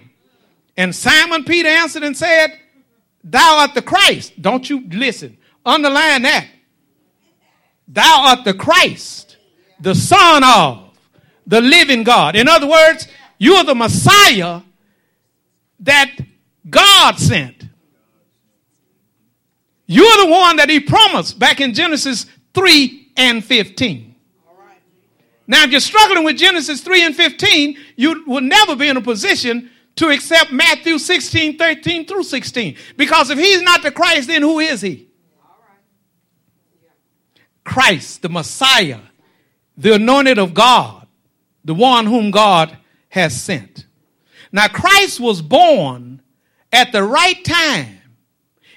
And 0.78 0.96
Simon 0.96 1.44
Peter 1.44 1.68
answered 1.68 2.04
and 2.04 2.16
said, 2.16 2.58
Thou 3.24 3.58
art 3.58 3.74
the 3.74 3.82
Christ. 3.82 4.40
Don't 4.40 4.70
you 4.70 4.88
listen. 4.88 5.36
Underline 5.66 6.22
that. 6.22 6.48
Thou 7.88 8.28
art 8.28 8.46
the 8.46 8.54
Christ, 8.54 9.38
the 9.80 9.96
Son 9.96 10.44
of 10.44 10.96
the 11.48 11.60
living 11.60 12.04
God. 12.04 12.36
In 12.36 12.48
other 12.48 12.68
words, 12.68 13.08
you 13.40 13.56
are 13.56 13.66
the 13.66 13.74
Messiah 13.74 14.62
that 15.80 16.16
God 16.70 17.18
sent. 17.18 17.66
You're 19.88 20.26
the 20.26 20.32
one 20.32 20.58
that 20.58 20.70
He 20.70 20.80
promised 20.80 21.40
back 21.40 21.60
in 21.60 21.74
Genesis 21.74 22.28
3 22.54 23.12
and 23.18 23.44
15. 23.44 24.09
Now, 25.50 25.64
if 25.64 25.72
you're 25.72 25.80
struggling 25.80 26.24
with 26.24 26.38
Genesis 26.38 26.82
3 26.82 27.06
and 27.06 27.16
15, 27.16 27.76
you 27.96 28.24
will 28.28 28.40
never 28.40 28.76
be 28.76 28.88
in 28.88 28.98
a 28.98 29.02
position 29.02 29.72
to 29.96 30.10
accept 30.10 30.52
Matthew 30.52 31.00
16, 31.00 31.58
13 31.58 32.06
through 32.06 32.22
16. 32.22 32.76
Because 32.96 33.32
if 33.32 33.40
he's 33.40 33.64
not 33.64 33.82
the 33.82 33.90
Christ, 33.90 34.28
then 34.28 34.44
who 34.44 34.60
is 34.60 34.82
he? 34.82 35.08
Christ, 37.64 38.22
the 38.22 38.30
Messiah, 38.30 39.00
the 39.76 39.96
anointed 39.96 40.38
of 40.38 40.54
God, 40.54 41.08
the 41.66 41.74
one 41.74 42.06
whom 42.06 42.30
God 42.30 42.78
has 43.10 43.36
sent. 43.42 43.88
Now, 44.52 44.68
Christ 44.68 45.20
was 45.20 45.42
born 45.42 46.22
at 46.72 46.92
the 46.92 47.02
right 47.02 47.44
time 47.44 47.98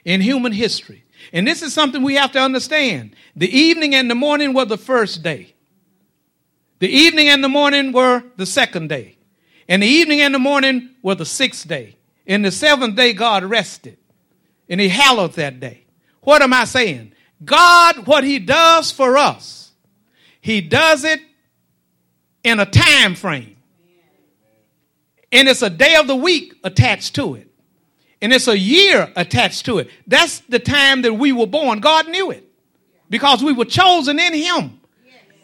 in 0.07 0.23
human 0.23 0.53
history. 0.53 1.05
And 1.35 1.47
this 1.47 1.61
is 1.61 1.75
something 1.75 2.03
we 2.03 2.15
have 2.15 2.33
to 2.33 2.41
understand. 2.41 3.15
The 3.37 3.55
evening 3.55 3.95
and 3.95 4.11
the 4.11 4.15
morning 4.15 4.55
were 4.55 4.65
the 4.65 4.79
first 4.79 5.23
day. 5.23 5.52
The 6.83 6.89
evening 6.89 7.29
and 7.29 7.45
the 7.45 7.49
morning 7.49 7.93
were 7.93 8.25
the 8.37 8.45
second 8.45 8.89
day. 8.89 9.17
And 9.69 9.85
the 9.85 9.87
evening 9.87 10.21
and 10.21 10.35
the 10.35 10.41
morning 10.41 10.91
were 11.01 11.15
the 11.15 11.25
sixth 11.25 11.69
day. 11.69 11.95
In 12.27 12.43
the 12.43 12.51
seventh 12.51 12.97
day, 12.97 13.13
God 13.13 13.45
rested. 13.45 13.99
And 14.69 14.81
he 14.81 14.89
hallowed 14.89 15.35
that 15.35 15.61
day. 15.61 15.85
What 16.23 16.43
am 16.43 16.53
I 16.53 16.65
saying? 16.65 17.13
God, 17.45 18.09
what 18.09 18.25
he 18.25 18.41
does 18.41 18.91
for 18.91 19.17
us, 19.17 19.71
he 20.41 20.61
does 20.61 21.05
it 21.05 21.21
in 22.43 22.59
a 22.59 22.67
time 22.67 23.15
frame. 23.15 23.55
And 25.31 25.49
it's 25.49 25.63
a 25.63 25.71
day 25.71 25.95
of 25.95 26.09
the 26.09 26.17
week 26.17 26.53
attached 26.65 27.15
to 27.15 27.37
it. 27.37 27.49
And 28.21 28.33
it's 28.33 28.49
a 28.49 28.59
year 28.59 29.13
attached 29.15 29.67
to 29.67 29.79
it. 29.79 29.89
That's 30.09 30.41
the 30.41 30.59
time 30.59 31.03
that 31.03 31.15
we 31.15 31.31
were 31.31 31.47
born. 31.47 31.79
God 31.79 32.09
knew 32.09 32.33
it 32.33 32.45
because 33.09 33.41
we 33.41 33.53
were 33.53 33.67
chosen 33.67 34.19
in 34.19 34.35
him 34.35 34.81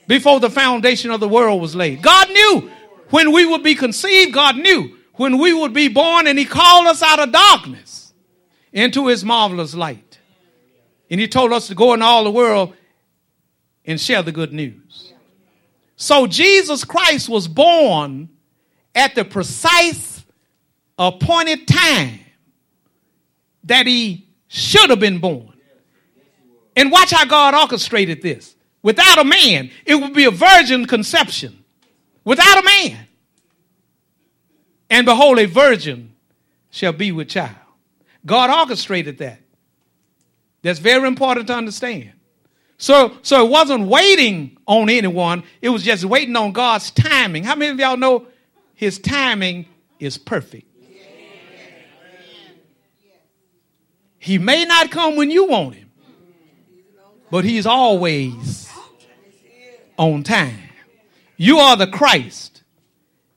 before 0.09 0.41
the 0.41 0.51
foundation 0.51 1.13
of 1.13 1.21
the 1.21 1.29
world 1.29 1.61
was 1.61 1.77
laid. 1.77 2.03
God 2.03 2.29
knew 2.31 2.71
when 3.11 3.31
we 3.31 3.47
would 3.47 3.63
be 3.63 3.77
conceived. 3.77 4.33
God 4.33 4.57
knew 4.57 4.97
when 5.15 5.39
we 5.39 5.53
would 5.53 5.73
be 5.73 5.87
born 5.87 6.27
and 6.27 6.39
he 6.39 6.45
called 6.45 6.89
us 6.89 7.03
out 7.03 7.21
of 7.21 7.31
darkness 7.31 8.13
into 8.73 9.07
his 9.07 9.25
marvelous 9.25 9.75
light. 9.75 10.19
And 11.11 11.21
he 11.21 11.29
told 11.29 11.53
us 11.53 11.69
to 11.69 11.75
go 11.75 11.95
in 11.95 12.03
all 12.03 12.25
the 12.25 12.31
world 12.31 12.75
and 13.85 14.01
share 14.01 14.23
the 14.23 14.33
good 14.33 14.53
news. 14.53 15.13
So 15.97 16.27
Jesus 16.27 16.85
Christ 16.85 17.29
was 17.29 17.47
born 17.47 18.31
at 18.95 19.15
the 19.15 19.25
precise 19.25 20.25
appointed 20.99 21.69
time 21.69 22.21
that 23.65 23.87
he 23.87 24.29
should 24.49 24.91
have 24.91 25.01
been 25.01 25.19
born. 25.19 25.53
And 26.77 26.91
watch 26.91 27.11
how 27.11 27.25
God 27.25 27.55
orchestrated 27.55 28.23
this. 28.23 28.55
Without 28.89 29.19
a 29.19 29.25
man, 29.25 29.71
it 29.85 29.97
would 29.97 30.15
be 30.15 30.25
a 30.25 30.31
virgin 30.31 30.87
conception. 30.87 31.63
Without 32.25 32.59
a 32.59 32.65
man. 32.65 33.07
And 34.89 35.05
behold, 35.05 35.39
a 35.39 35.45
virgin 35.45 36.15
shall 36.71 36.95
be 36.95 37.13
with 37.13 37.29
child. 37.29 37.55
God 38.25 38.49
orchestrated 38.49 39.19
that. 39.19 39.41
That's 40.63 40.79
very 40.79 41.07
important 41.07 41.49
to 41.49 41.55
understand. 41.55 42.13
So, 42.79 43.15
so 43.21 43.45
it 43.45 43.51
wasn't 43.51 43.89
waiting 43.89 44.57
on 44.67 44.89
anyone, 44.89 45.43
it 45.61 45.69
was 45.69 45.83
just 45.83 46.07
waiting 46.07 46.35
on 46.35 46.53
God's 46.53 46.91
timing. 46.91 47.45
How 47.45 47.57
many 47.57 47.73
of 47.73 47.79
y'all 47.79 47.99
know 47.99 48.27
his 48.73 48.99
timing 48.99 49.67
is 50.01 50.17
perfect? 50.17 50.67
He 54.19 54.39
may 54.39 54.65
not 54.65 54.91
come 54.91 55.17
when 55.17 55.31
you 55.31 55.45
want 55.45 55.75
him, 55.75 55.91
but 57.31 57.45
he's 57.45 57.67
always 57.67 58.68
on 59.99 60.23
time. 60.23 60.59
You 61.37 61.59
are 61.59 61.77
the 61.77 61.87
Christ. 61.87 62.63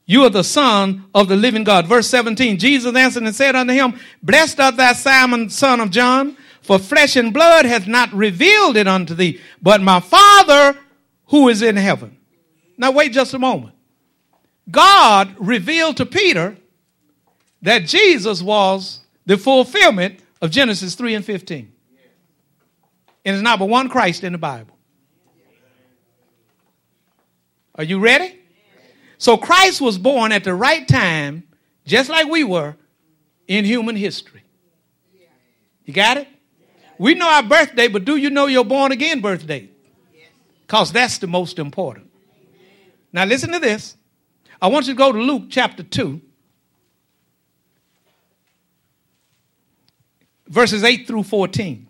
You 0.06 0.24
are 0.24 0.30
the 0.30 0.44
Son 0.44 1.06
of 1.14 1.28
the 1.28 1.36
living 1.36 1.64
God. 1.64 1.88
Verse 1.88 2.08
17 2.08 2.58
Jesus 2.58 2.96
answered 2.96 3.24
and 3.24 3.36
said 3.36 3.56
unto 3.56 3.74
him, 3.74 4.00
Blessed 4.24 4.60
art 4.60 4.78
thou, 4.78 4.94
Simon, 4.94 5.50
son 5.50 5.80
of 5.80 5.90
John, 5.90 6.38
for 6.62 6.80
flesh 6.80 7.16
and 7.16 7.34
blood 7.34 7.66
hath 7.66 7.88
not 7.88 8.12
revealed 8.14 8.78
it 8.78 8.88
unto 8.88 9.14
thee, 9.14 9.40
but 9.62 9.82
my 9.82 10.00
Father 10.00 10.78
who 11.28 11.50
is 11.50 11.62
in 11.62 11.78
heaven. 11.78 12.18
Now, 12.78 12.92
wait 12.92 13.14
just 13.14 13.34
a 13.34 13.40
moment. 13.40 13.76
God 14.70 15.36
revealed 15.40 15.98
to 15.98 16.06
Peter 16.06 16.58
that 17.62 17.86
Jesus 17.86 18.42
was 18.42 19.00
the 19.26 19.38
fulfillment 19.38 20.20
of 20.42 20.52
Genesis 20.52 20.96
3 20.96 21.16
and 21.16 21.26
15. 21.26 21.72
And 23.24 23.36
there's 23.36 23.42
not 23.42 23.60
but 23.60 23.70
one 23.70 23.88
Christ 23.88 24.24
in 24.24 24.34
the 24.34 24.40
Bible. 24.40 24.76
Are 27.76 27.84
you 27.84 28.00
ready? 28.00 28.38
So 29.18 29.38
Christ 29.38 29.82
was 29.82 29.98
born 29.98 30.32
at 30.32 30.44
the 30.44 30.54
right 30.54 30.88
time, 30.88 31.44
just 31.86 32.10
like 32.10 32.28
we 32.28 32.44
were 32.44 32.76
in 33.48 33.66
human 33.66 33.96
history. 33.96 34.44
You 35.86 35.94
got 35.94 36.18
it? 36.18 36.28
We 36.98 37.16
know 37.16 37.28
our 37.28 37.44
birthday, 37.44 37.88
but 37.88 38.06
do 38.06 38.16
you 38.16 38.30
know 38.30 38.46
your 38.48 38.64
born 38.64 38.92
again 38.92 39.22
birthday? 39.22 39.70
Because 40.62 40.92
that's 40.92 41.18
the 41.18 41.28
most 41.28 41.60
important. 41.60 42.12
Now, 43.12 43.26
listen 43.26 43.52
to 43.52 43.60
this. 43.60 43.98
I 44.62 44.68
want 44.68 44.88
you 44.88 44.94
to 44.94 44.98
go 44.98 45.12
to 45.12 45.20
Luke 45.20 45.46
chapter 45.50 45.84
2, 45.84 46.22
verses 50.48 50.84
8 50.84 51.08
through 51.08 51.24
14. 51.24 51.88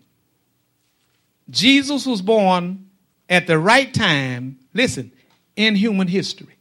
Jesus 1.50 2.06
was 2.06 2.22
born 2.22 2.90
at 3.28 3.46
the 3.46 3.58
right 3.58 3.92
time, 3.92 4.58
listen, 4.72 5.12
in 5.56 5.74
human 5.74 6.08
history. 6.08 6.56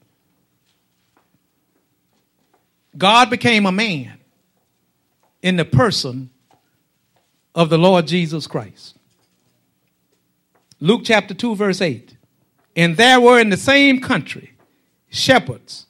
God 2.97 3.29
became 3.29 3.65
a 3.65 3.71
man 3.71 4.19
in 5.41 5.55
the 5.55 5.65
person 5.65 6.29
of 7.55 7.69
the 7.69 7.77
Lord 7.77 8.07
Jesus 8.07 8.47
Christ. 8.47 8.97
Luke 10.79 11.01
chapter 11.03 11.33
2, 11.33 11.55
verse 11.55 11.81
8. 11.81 12.17
And 12.75 12.97
there 12.97 13.19
were 13.19 13.39
in 13.39 13.49
the 13.49 13.57
same 13.57 14.01
country 14.01 14.53
shepherds 15.09 15.85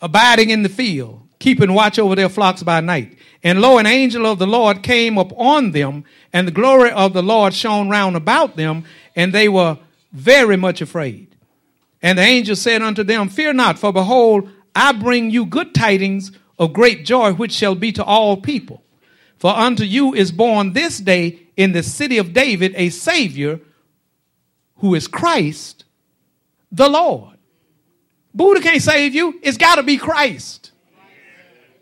abiding 0.00 0.50
in 0.50 0.62
the 0.62 0.68
field, 0.68 1.22
keeping 1.38 1.72
watch 1.72 1.98
over 1.98 2.14
their 2.14 2.28
flocks 2.28 2.62
by 2.62 2.80
night. 2.80 3.16
And 3.42 3.60
lo, 3.60 3.78
an 3.78 3.86
angel 3.86 4.26
of 4.26 4.38
the 4.38 4.46
Lord 4.46 4.82
came 4.82 5.18
upon 5.18 5.72
them, 5.72 6.04
and 6.32 6.46
the 6.46 6.52
glory 6.52 6.90
of 6.90 7.12
the 7.12 7.22
Lord 7.22 7.54
shone 7.54 7.88
round 7.88 8.16
about 8.16 8.56
them, 8.56 8.84
and 9.16 9.32
they 9.32 9.48
were 9.48 9.78
very 10.12 10.56
much 10.56 10.80
afraid. 10.80 11.33
And 12.04 12.18
the 12.18 12.22
angel 12.22 12.54
said 12.54 12.82
unto 12.82 13.02
them, 13.02 13.30
Fear 13.30 13.54
not, 13.54 13.78
for 13.78 13.90
behold, 13.90 14.50
I 14.74 14.92
bring 14.92 15.30
you 15.30 15.46
good 15.46 15.74
tidings 15.74 16.32
of 16.58 16.74
great 16.74 17.06
joy, 17.06 17.32
which 17.32 17.50
shall 17.50 17.74
be 17.74 17.92
to 17.92 18.04
all 18.04 18.36
people. 18.36 18.82
For 19.38 19.50
unto 19.50 19.84
you 19.84 20.14
is 20.14 20.30
born 20.30 20.74
this 20.74 20.98
day 20.98 21.40
in 21.56 21.72
the 21.72 21.82
city 21.82 22.18
of 22.18 22.34
David 22.34 22.74
a 22.76 22.90
Savior 22.90 23.58
who 24.76 24.94
is 24.94 25.08
Christ 25.08 25.84
the 26.70 26.90
Lord. 26.90 27.38
Buddha 28.34 28.60
can't 28.60 28.82
save 28.82 29.14
you, 29.14 29.40
it's 29.42 29.56
got 29.56 29.76
to 29.76 29.82
be 29.82 29.96
Christ. 29.96 30.72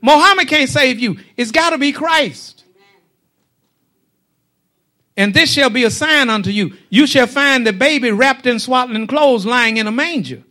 Mohammed 0.00 0.46
can't 0.46 0.70
save 0.70 1.00
you, 1.00 1.18
it's 1.36 1.50
got 1.50 1.70
to 1.70 1.78
be 1.78 1.90
Christ. 1.90 2.51
And 5.16 5.34
this 5.34 5.52
shall 5.52 5.70
be 5.70 5.84
a 5.84 5.90
sign 5.90 6.30
unto 6.30 6.50
you. 6.50 6.74
You 6.88 7.06
shall 7.06 7.26
find 7.26 7.66
the 7.66 7.72
baby 7.72 8.10
wrapped 8.10 8.46
in 8.46 8.58
swaddling 8.58 9.06
clothes 9.06 9.44
lying 9.44 9.76
in 9.76 9.86
a 9.86 9.92
manger. 9.92 10.42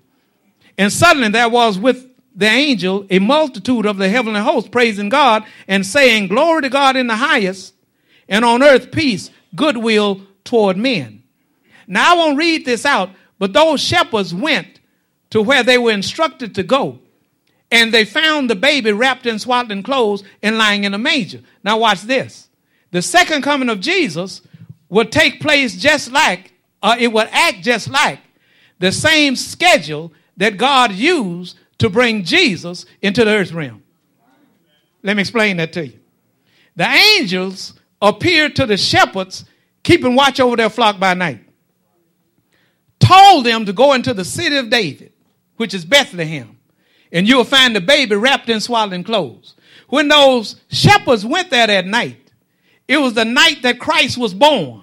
And 0.78 0.91
suddenly 0.91 1.30
there 1.30 1.50
was 1.50 1.80
with 1.80 2.08
the 2.36 2.45
angel 2.45 3.06
a 3.10 3.19
multitude 3.19 3.86
of 3.86 3.97
the 3.97 4.10
heavenly 4.10 4.39
host 4.39 4.71
praising 4.71 5.10
God 5.10 5.43
and 5.67 5.86
saying, 5.86 6.28
Glory 6.28 6.62
to 6.63 6.69
God 6.69 6.95
in 6.95 7.08
the 7.08 7.15
highest, 7.15 7.74
and 8.30 8.45
on 8.45 8.63
earth 8.63 8.91
peace, 8.91 9.30
goodwill 9.56 10.21
toward 10.43 10.78
men. 10.78 11.24
Now 11.88 12.13
I 12.13 12.17
won't 12.17 12.38
read 12.38 12.65
this 12.65 12.86
out, 12.86 13.10
but 13.38 13.54
those 13.54 13.82
shepherds 13.82 14.34
went 14.34 14.80
to 15.32 15.41
where 15.41 15.63
they 15.63 15.78
were 15.78 15.91
instructed 15.91 16.56
to 16.56 16.63
go, 16.63 17.00
and 17.71 17.91
they 17.91 18.06
found 18.06 18.50
the 18.50 18.56
baby 18.56 18.91
wrapped 18.91 19.26
in 19.26 19.39
swaddling 19.39 19.84
clothes 19.84 20.24
and 20.43 20.58
lying 20.58 20.84
in 20.84 20.93
a 20.93 20.97
manger. 20.97 21.41
Now 21.63 21.80
watch 21.80 22.04
this. 22.04 22.47
The 22.91 23.02
second 23.02 23.41
coming 23.41 23.69
of 23.69 23.80
Jesus 23.80 24.41
would 24.91 25.12
take 25.12 25.39
place 25.39 25.75
just 25.75 26.12
like, 26.12 26.54
uh, 26.84 26.95
it 26.99 27.12
would 27.12 27.30
act 27.32 27.63
just 27.63 27.89
like 27.89 28.19
the 28.77 28.91
same 28.91 29.36
schedule 29.36 30.13
that 30.38 30.58
God 30.58 30.91
used 30.91 31.58
to 31.80 31.89
bring 31.89 32.23
Jesus 32.23 32.86
into 33.01 33.25
the 33.25 33.32
earth 33.32 33.54
realm. 33.54 33.82
Let 35.01 35.15
me 35.15 35.21
explain 35.21 35.58
that 35.58 35.73
to 35.73 35.88
you. 35.88 35.99
The 36.75 36.84
angels 36.84 37.73
appeared 38.01 38.56
to 38.58 38.65
the 38.65 38.77
shepherds, 38.77 39.45
keeping 39.82 40.15
watch 40.15 40.39
over 40.39 40.58
their 40.58 40.69
flock 40.69 40.99
by 40.99 41.13
night, 41.13 41.43
told 42.99 43.45
them 43.45 43.65
to 43.65 43.73
go 43.73 43.93
into 43.93 44.13
the 44.13 44.25
city 44.25 44.58
of 44.58 44.69
David, 44.69 45.13
which 45.56 45.73
is 45.73 45.86
Bethlehem, 45.86 46.58
and 47.12 47.27
you'll 47.27 47.43
find 47.45 47.75
the 47.75 47.82
baby 47.82 48.15
wrapped 48.15 48.49
in 48.49 48.60
swaddling 48.60 49.04
clothes. 49.04 49.56
When 49.88 50.08
those 50.08 50.58
shepherds 50.69 51.25
went 51.25 51.49
there 51.49 51.67
that 51.67 51.86
night, 51.86 52.21
it 52.88 52.98
was 52.98 53.13
the 53.13 53.26
night 53.26 53.62
that 53.63 53.80
Christ 53.80 54.17
was 54.17 54.34
born. 54.34 54.82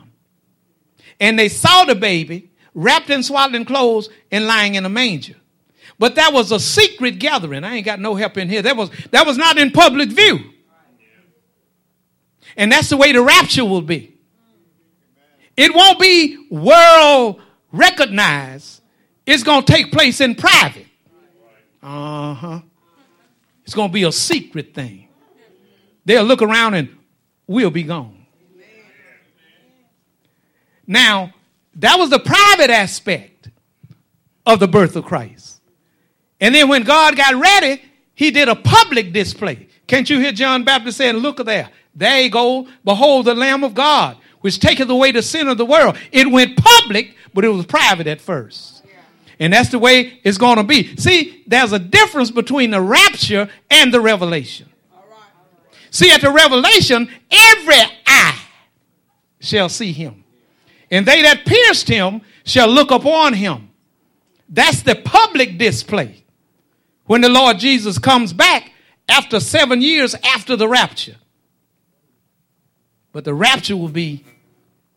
And 1.21 1.39
they 1.39 1.49
saw 1.49 1.85
the 1.85 1.95
baby 1.95 2.51
wrapped 2.75 3.11
in 3.11 3.23
swaddling 3.23 3.65
clothes 3.65 4.09
and 4.31 4.47
lying 4.47 4.77
in 4.77 4.85
a 4.85 4.89
manger. 4.89 5.35
But 5.99 6.15
that 6.15 6.33
was 6.33 6.53
a 6.53 6.61
secret 6.61 7.19
gathering. 7.19 7.65
I 7.65 7.77
ain't 7.77 7.85
got 7.85 7.99
no 7.99 8.15
help 8.15 8.39
in 8.39 8.49
here. 8.49 8.63
That 8.63 8.77
was, 8.77 8.91
that 9.11 9.27
was 9.27 9.37
not 9.37 9.59
in 9.59 9.73
public 9.73 10.11
view. 10.11 10.39
And 12.57 12.71
that's 12.71 12.89
the 12.89 12.97
way 12.97 13.13
the 13.13 13.23
rapture 13.23 13.65
will 13.65 13.83
be. 13.83 14.15
It 15.57 15.75
won't 15.75 15.99
be 15.99 16.47
world 16.51 17.41
recognized. 17.73 18.81
It's 19.27 19.43
going 19.43 19.65
to 19.65 19.73
take 19.73 19.91
place 19.93 20.21
in 20.21 20.37
private. 20.37 20.87
Uh 21.83 22.35
huh. 22.35 22.61
It's 23.65 23.75
going 23.75 23.91
to 23.91 23.93
be 23.93 24.05
a 24.05 24.13
secret 24.13 24.75
thing. 24.75 25.09
They'll 26.05 26.25
look 26.25 26.43
around 26.43 26.75
and 26.75 26.98
we'll 27.49 27.71
be 27.71 27.83
gone. 27.83 28.27
Now, 30.87 31.35
that 31.75 31.99
was 31.99 32.11
the 32.11 32.21
private 32.21 32.71
aspect 32.71 33.51
of 34.47 34.61
the 34.61 34.69
birth 34.69 34.97
of 34.97 35.05
Christ. 35.05 35.61
And 36.41 36.55
then 36.55 36.69
when 36.69 36.85
God 36.85 37.17
got 37.17 37.35
ready, 37.35 37.83
he 38.15 38.31
did 38.31 38.49
a 38.49 38.55
public 38.55 39.13
display. 39.13 39.69
Can't 39.87 40.09
you 40.09 40.21
hear 40.21 40.33
John 40.33 40.65
Baptist 40.65 40.99
saying, 40.99 41.17
Look 41.17 41.45
there, 41.45 41.71
there 41.95 42.23
you 42.23 42.31
go, 42.31 42.69
behold 42.85 43.27
the 43.27 43.35
Lamb 43.35 43.65
of 43.65 43.75
God, 43.75 44.17
which 44.41 44.61
taketh 44.61 44.89
away 44.89 45.13
the 45.13 45.23
sin 45.23 45.49
of 45.49 45.59
the 45.59 45.67
world. 45.67 45.97
It 46.13 46.31
went 46.31 46.57
public, 46.57 47.15
but 47.35 47.45
it 47.45 47.49
was 47.49 47.67
private 47.67 48.07
at 48.07 48.21
first. 48.21 48.85
And 49.41 49.53
that's 49.53 49.69
the 49.71 49.79
way 49.79 50.21
it's 50.25 50.39
going 50.39 50.57
to 50.57 50.65
be. 50.65 50.97
See, 50.97 51.45
there's 51.47 51.73
a 51.73 51.79
difference 51.79 52.31
between 52.31 52.71
the 52.71 52.81
rapture 52.81 53.49
and 53.71 53.93
the 53.93 54.01
revelation. 54.01 54.69
See, 55.91 56.11
at 56.11 56.21
the 56.21 56.31
revelation, 56.31 57.09
every 57.31 57.83
eye 58.07 58.41
shall 59.41 59.69
see 59.69 59.93
him. 59.93 60.25
And 60.91 61.07
they 61.07 61.23
that 61.23 61.45
pierced 61.45 61.89
him 61.89 62.23
shall 62.45 62.69
look 62.69 62.91
upon 62.91 63.35
him. 63.35 63.71
That's 64.49 64.83
the 64.83 64.95
public 64.95 65.59
display 65.59 66.25
when 67.07 67.21
the 67.21 67.29
Lord 67.29 67.59
Jesus 67.59 67.99
comes 67.99 68.33
back 68.33 68.73
after 69.09 69.41
seven 69.41 69.83
years 69.83 70.15
after 70.35 70.57
the 70.57 70.69
rapture. 70.69 71.17
But 73.13 73.25
the 73.25 73.35
rapture 73.35 73.77
will 73.77 73.89
be 73.89 74.25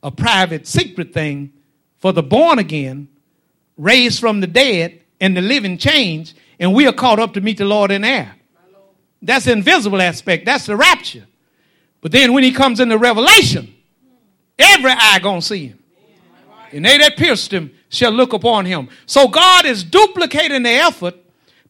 a 0.03 0.11
private, 0.11 0.67
secret 0.67 1.13
thing 1.13 1.53
for 1.97 2.11
the 2.11 2.23
born 2.23 2.59
again, 2.59 3.07
raised 3.77 4.19
from 4.19 4.41
the 4.41 4.47
dead, 4.47 5.01
and 5.19 5.37
the 5.37 5.41
living 5.41 5.77
change, 5.77 6.33
and 6.59 6.73
we 6.73 6.87
are 6.87 6.93
caught 6.93 7.19
up 7.19 7.33
to 7.35 7.41
meet 7.41 7.57
the 7.57 7.65
Lord 7.65 7.91
in 7.91 8.03
air. 8.03 8.35
That's 9.21 9.45
the 9.45 9.51
invisible 9.51 10.01
aspect. 10.01 10.45
That's 10.45 10.65
the 10.65 10.75
rapture. 10.75 11.25
But 12.01 12.11
then 12.11 12.33
when 12.33 12.43
he 12.43 12.51
comes 12.51 12.79
in 12.79 12.89
the 12.89 12.97
revelation, 12.97 13.73
every 14.57 14.91
eye 14.91 15.19
gonna 15.21 15.41
see 15.41 15.67
him. 15.67 15.79
And 16.71 16.85
they 16.85 16.97
that 16.97 17.17
pierced 17.17 17.51
him 17.51 17.71
shall 17.89 18.11
look 18.11 18.33
upon 18.33 18.65
him. 18.65 18.89
So 19.05 19.27
God 19.27 19.65
is 19.65 19.83
duplicating 19.83 20.63
the 20.63 20.69
effort 20.69 21.15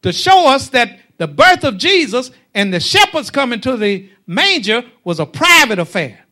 to 0.02 0.12
show 0.12 0.48
us 0.48 0.68
that 0.70 0.98
the 1.18 1.26
birth 1.26 1.64
of 1.64 1.76
Jesus 1.76 2.30
and 2.54 2.72
the 2.72 2.80
shepherds 2.80 3.30
coming 3.30 3.60
to 3.60 3.76
the 3.76 4.08
manger 4.26 4.84
was 5.04 5.20
a 5.20 5.26
private 5.26 5.78
affair. 5.78 6.24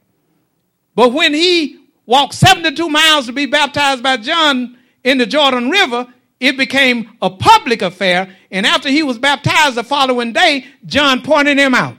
But 0.94 1.12
when 1.12 1.35
he 1.35 1.78
walked 2.06 2.35
72 2.35 2.88
miles 2.88 3.26
to 3.26 3.33
be 3.33 3.46
baptized 3.46 4.02
by 4.02 4.16
John 4.16 4.76
in 5.04 5.18
the 5.18 5.26
Jordan 5.26 5.70
River, 5.70 6.06
it 6.40 6.57
became 6.57 7.11
a 7.20 7.29
public 7.29 7.83
affair. 7.83 8.35
And 8.50 8.66
after 8.66 8.88
he 8.88 9.03
was 9.03 9.18
baptized 9.18 9.76
the 9.76 9.85
following 9.85 10.33
day, 10.33 10.66
John 10.87 11.22
pointed 11.22 11.59
him 11.59 11.74
out. 11.74 11.96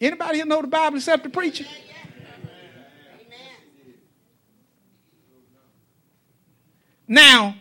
Anybody 0.00 0.36
here 0.36 0.46
know 0.46 0.62
the 0.62 0.68
Bible 0.68 0.96
except 0.96 1.24
the 1.24 1.28
preacher? 1.28 1.64
Now, 7.08 7.56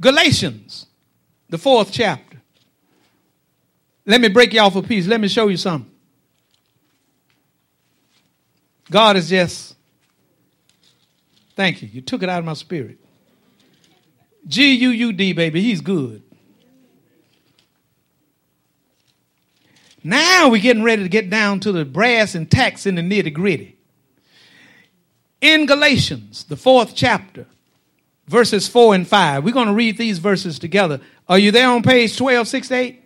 Galatians, 0.00 0.86
the 1.48 1.58
fourth 1.58 1.90
chapter. 1.90 2.40
Let 4.06 4.20
me 4.20 4.28
break 4.28 4.52
you 4.52 4.60
off 4.60 4.76
a 4.76 4.82
piece. 4.82 5.06
Let 5.06 5.20
me 5.20 5.28
show 5.28 5.48
you 5.48 5.56
something. 5.56 5.90
God 8.90 9.16
is 9.16 9.28
just, 9.28 9.76
thank 11.56 11.80
you. 11.80 11.88
You 11.90 12.00
took 12.00 12.22
it 12.22 12.28
out 12.28 12.40
of 12.40 12.44
my 12.44 12.54
spirit. 12.54 12.98
G 14.46 14.74
U 14.74 14.90
U 14.90 15.12
D, 15.12 15.32
baby. 15.32 15.62
He's 15.62 15.80
good. 15.80 16.22
Now 20.02 20.48
we're 20.48 20.62
getting 20.62 20.82
ready 20.82 21.02
to 21.02 21.08
get 21.08 21.28
down 21.28 21.60
to 21.60 21.72
the 21.72 21.84
brass 21.84 22.34
and 22.34 22.50
tacks 22.50 22.86
in 22.86 22.94
the 22.94 23.02
nitty 23.02 23.34
gritty. 23.34 23.76
In 25.40 25.66
Galatians, 25.66 26.44
the 26.44 26.56
fourth 26.56 26.94
chapter, 26.94 27.46
verses 28.26 28.68
4 28.68 28.94
and 28.94 29.08
5, 29.08 29.44
we're 29.44 29.52
going 29.52 29.68
to 29.68 29.74
read 29.74 29.98
these 29.98 30.18
verses 30.18 30.58
together. 30.58 31.00
Are 31.28 31.38
you 31.38 31.50
there 31.50 31.68
on 31.68 31.82
page 31.82 32.16
12, 32.16 32.48
6 32.48 32.70
8? 32.70 33.04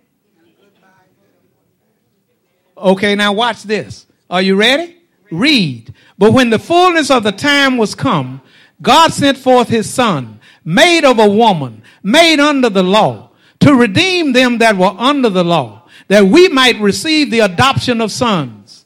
Okay, 2.77 3.15
now 3.15 3.33
watch 3.33 3.63
this. 3.63 4.07
Are 4.29 4.43
you 4.43 4.57
ready? 4.57 4.97
Read. 5.31 5.95
But 6.19 6.33
when 6.33 6.51
the 6.51 6.59
fullness 6.59 7.11
of 7.11 7.23
the 7.23 7.33
time 7.33 7.77
was 7.77 7.95
come, 7.95 8.41
God 8.83 9.13
sent 9.13 9.39
forth 9.39 9.69
his 9.69 9.89
son, 9.89 10.34
made 10.65 11.05
of 11.05 11.19
a 11.19 11.29
woman, 11.29 11.83
made 12.03 12.41
under 12.41 12.69
the 12.71 12.83
law, 12.83 13.31
to 13.61 13.75
redeem 13.75 14.33
them 14.33 14.59
that 14.59 14.77
were 14.77 14.95
under 14.99 15.29
the 15.31 15.45
law 15.45 15.85
that 16.09 16.25
we 16.25 16.49
might 16.49 16.81
receive 16.81 17.31
the 17.31 17.41
adoption 17.41 18.01
of 18.01 18.13
sons. 18.13 18.85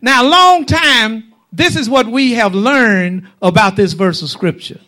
Now, 0.00 0.22
a 0.22 0.28
long 0.28 0.64
time, 0.64 1.32
this 1.52 1.76
is 1.76 1.88
what 1.88 2.06
we 2.06 2.32
have 2.32 2.54
learned 2.54 3.28
about 3.40 3.76
this 3.76 3.92
verse 3.92 4.22
of 4.22 4.30
scripture. 4.30 4.80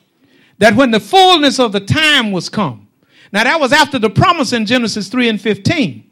That 0.58 0.76
when 0.76 0.90
the 0.90 1.00
fullness 1.00 1.58
of 1.58 1.72
the 1.72 1.80
time 1.80 2.32
was 2.32 2.48
come, 2.48 2.88
now 3.32 3.44
that 3.44 3.58
was 3.58 3.72
after 3.72 3.98
the 3.98 4.10
promise 4.10 4.52
in 4.52 4.66
Genesis 4.66 5.08
3 5.08 5.28
and 5.28 5.40
15. 5.40 6.10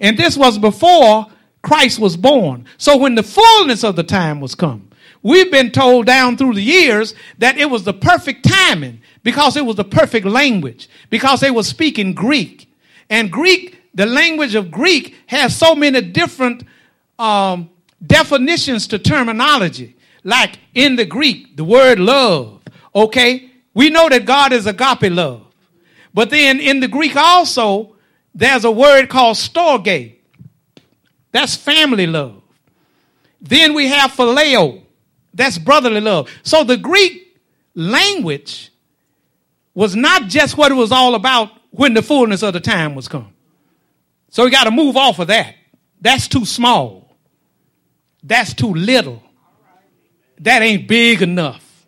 And 0.00 0.18
this 0.18 0.36
was 0.36 0.58
before 0.58 1.26
Christ 1.62 1.98
was 1.98 2.16
born. 2.16 2.64
So 2.78 2.96
when 2.96 3.14
the 3.14 3.22
fullness 3.22 3.84
of 3.84 3.96
the 3.96 4.02
time 4.02 4.40
was 4.40 4.54
come, 4.54 4.88
we've 5.24 5.50
been 5.50 5.72
told 5.72 6.06
down 6.06 6.36
through 6.36 6.54
the 6.54 6.62
years 6.62 7.14
that 7.38 7.58
it 7.58 7.68
was 7.68 7.82
the 7.82 7.92
perfect 7.92 8.48
timing 8.48 9.00
because 9.24 9.56
it 9.56 9.66
was 9.66 9.74
the 9.74 9.84
perfect 9.84 10.24
language, 10.24 10.88
because 11.10 11.40
they 11.40 11.50
were 11.50 11.64
speaking 11.64 12.14
Greek. 12.14 12.70
And 13.10 13.32
Greek 13.32 13.80
the 13.94 14.06
language 14.06 14.54
of 14.54 14.70
Greek 14.70 15.16
has 15.26 15.56
so 15.56 15.74
many 15.74 16.00
different 16.00 16.64
um, 17.18 17.70
definitions 18.04 18.88
to 18.88 18.98
terminology. 18.98 19.96
Like 20.24 20.58
in 20.74 20.96
the 20.96 21.04
Greek, 21.04 21.56
the 21.56 21.64
word 21.64 22.00
love, 22.00 22.60
okay? 22.94 23.50
We 23.72 23.90
know 23.90 24.08
that 24.08 24.24
God 24.24 24.52
is 24.52 24.66
agape 24.66 25.12
love. 25.12 25.46
But 26.12 26.30
then 26.30 26.60
in 26.60 26.80
the 26.80 26.88
Greek 26.88 27.16
also, 27.16 27.96
there's 28.34 28.64
a 28.64 28.70
word 28.70 29.08
called 29.08 29.36
storge. 29.36 30.16
That's 31.30 31.56
family 31.56 32.06
love. 32.06 32.42
Then 33.40 33.74
we 33.74 33.88
have 33.88 34.12
phileo. 34.12 34.83
That's 35.34 35.58
brotherly 35.58 36.00
love. 36.00 36.30
So 36.42 36.64
the 36.64 36.76
Greek 36.76 37.40
language 37.74 38.70
was 39.74 39.96
not 39.96 40.28
just 40.28 40.56
what 40.56 40.70
it 40.70 40.76
was 40.76 40.92
all 40.92 41.14
about 41.14 41.50
when 41.70 41.92
the 41.92 42.02
fullness 42.02 42.42
of 42.42 42.52
the 42.52 42.60
time 42.60 42.94
was 42.94 43.08
come. 43.08 43.32
So 44.30 44.44
we 44.44 44.50
got 44.50 44.64
to 44.64 44.70
move 44.70 44.96
off 44.96 45.18
of 45.18 45.26
that. 45.28 45.56
That's 46.00 46.28
too 46.28 46.44
small. 46.44 47.16
That's 48.22 48.54
too 48.54 48.72
little. 48.72 49.22
That 50.40 50.62
ain't 50.62 50.88
big 50.88 51.22
enough. 51.22 51.86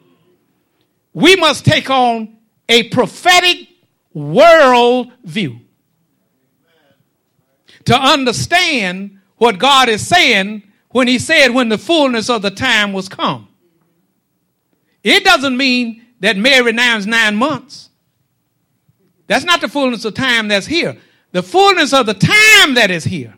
We 1.12 1.36
must 1.36 1.64
take 1.64 1.88
on 1.88 2.36
a 2.68 2.88
prophetic 2.88 3.68
world 4.12 5.12
view 5.24 5.60
to 7.84 7.96
understand 7.96 9.18
what 9.36 9.58
God 9.58 9.88
is 9.88 10.06
saying 10.06 10.62
when 10.96 11.08
He 11.08 11.18
said, 11.18 11.48
when 11.48 11.68
the 11.68 11.76
fullness 11.76 12.30
of 12.30 12.40
the 12.40 12.50
time 12.50 12.94
was 12.94 13.06
come. 13.06 13.48
It 15.04 15.24
doesn't 15.24 15.54
mean 15.54 16.02
that 16.20 16.38
Mary 16.38 16.72
now 16.72 16.96
is 16.96 17.06
nine 17.06 17.36
months. 17.36 17.90
That's 19.26 19.44
not 19.44 19.60
the 19.60 19.68
fullness 19.68 20.06
of 20.06 20.14
time 20.14 20.48
that's 20.48 20.64
here. 20.64 20.96
The 21.32 21.42
fullness 21.42 21.92
of 21.92 22.06
the 22.06 22.14
time 22.14 22.76
that 22.76 22.90
is 22.90 23.04
here 23.04 23.36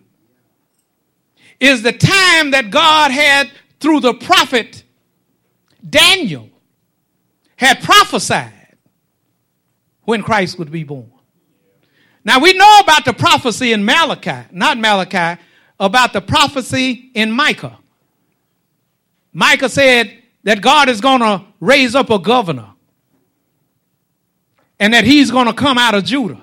is 1.59 1.83
the 1.83 1.91
time 1.91 2.53
that 2.53 2.71
God 2.71 3.11
had 3.11 3.51
through 3.81 4.03
the 4.03 4.15
prophet 4.15 4.85
Daniel 5.85 6.51
had 7.57 7.83
prophesied 7.83 8.77
when 10.05 10.23
Christ 10.23 10.61
would 10.61 10.71
be 10.71 10.85
born. 10.85 11.11
Now 12.25 12.39
we 12.39 12.53
know 12.53 12.79
about 12.85 13.05
the 13.05 13.15
prophecy 13.15 13.73
in 13.73 13.85
Malachi, 13.85 14.47
not 14.53 14.79
Malachi, 14.79 15.43
about 15.81 16.13
the 16.13 16.21
prophecy 16.21 17.11
in 17.15 17.31
Micah. 17.31 17.79
Micah 19.33 19.69
said 19.69 20.23
that 20.45 20.61
God 20.61 20.89
is 20.89 21.01
going 21.01 21.21
to 21.21 21.45
raise 21.61 21.95
up 21.95 22.11
a 22.11 22.19
governor 22.19 22.71
and 24.81 24.95
that 24.95 25.05
he's 25.05 25.31
going 25.31 25.47
to 25.47 25.53
come 25.53 25.79
out 25.79 25.95
of 25.95 26.05
Judah. 26.05 26.43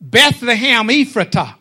Bethlehem 0.00 0.88
Ephratah. 0.88 1.54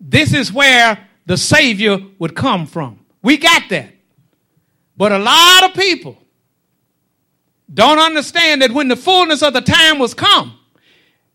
This 0.00 0.34
is 0.34 0.52
where 0.52 1.08
the 1.26 1.36
Savior 1.36 1.98
would 2.18 2.34
come 2.34 2.66
from. 2.66 3.00
We 3.22 3.38
got 3.38 3.62
that. 3.70 3.90
But 4.96 5.12
a 5.12 5.18
lot 5.18 5.64
of 5.64 5.74
people 5.74 6.18
don't 7.72 7.98
understand 7.98 8.62
that 8.62 8.72
when 8.72 8.88
the 8.88 8.96
fullness 8.96 9.42
of 9.42 9.54
the 9.54 9.62
time 9.62 9.98
was 9.98 10.12
come, 10.12 10.58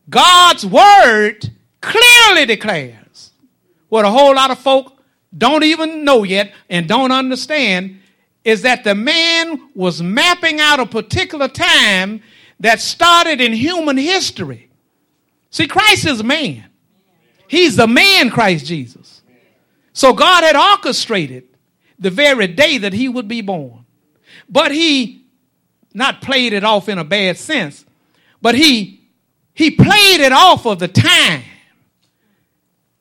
God's 0.10 0.66
word 0.66 1.50
clearly 1.82 2.46
declares 2.46 2.99
what 3.90 4.06
a 4.06 4.10
whole 4.10 4.36
lot 4.36 4.52
of 4.52 4.60
folk 4.60 4.98
don't 5.38 5.64
even 5.64 6.04
know 6.04 6.24
yet 6.24 6.54
and 6.70 6.88
don't 6.88 7.12
understand 7.12 8.00
is 8.44 8.62
that 8.62 8.84
the 8.84 8.96
man 8.96 9.70
was 9.76 10.02
mapping 10.02 10.60
out 10.60 10.80
a 10.80 10.86
particular 10.86 11.48
time 11.48 12.22
that 12.60 12.80
started 12.80 13.42
in 13.42 13.54
human 13.54 13.98
history 13.98 14.70
See, 15.50 15.68
Christ 15.68 16.06
is 16.06 16.20
a 16.20 16.24
man. 16.24 16.66
He's 17.48 17.76
the 17.76 17.88
man, 17.88 18.30
Christ 18.30 18.66
Jesus. 18.66 19.22
So 19.94 20.14
God 20.14 20.44
had 20.44 20.56
orchestrated 20.56 21.46
the 21.98 22.12
very 22.12 22.48
day 22.48 22.78
that 22.78 22.94
he 22.94 23.10
would 23.10 23.28
be 23.28 23.42
born. 23.42 23.86
But 24.48 24.72
he 24.72 25.26
not 25.94 26.22
played 26.22 26.54
it 26.54 26.64
off 26.64 26.88
in 26.88 26.98
a 27.00 27.04
bad 27.04 27.38
sense, 27.38 27.86
but 28.42 28.56
he 28.56 29.02
he 29.54 29.72
played 29.72 30.22
it 30.22 30.32
off 30.32 30.66
of 30.66 30.80
the 30.80 30.88
time 30.88 31.44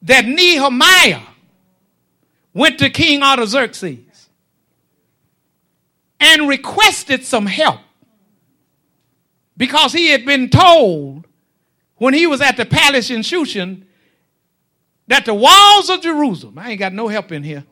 that 0.03 0.27
Nehemiah 0.27 1.23
went 2.55 2.79
to 2.79 2.91
King 2.91 3.23
Artaxerxes 3.23 4.29
and 6.21 6.49
requested 6.49 7.25
some 7.25 7.47
help 7.47 7.81
because 9.57 9.93
he 9.93 10.09
had 10.09 10.25
been 10.25 10.49
told 10.49 11.27
when 11.97 12.15
he 12.15 12.27
was 12.27 12.41
at 12.41 12.57
the 12.57 12.65
palace 12.65 13.11
in 13.11 13.21
Shushan 13.21 13.85
that 15.09 15.25
the 15.25 15.35
walls 15.35 15.91
of 15.91 16.01
Jerusalem, 16.01 16.59
I 16.59 16.71
ain't 16.71 16.79
got 16.79 16.93
no 16.93 17.09
help 17.09 17.33
in 17.33 17.43
here, 17.43 17.65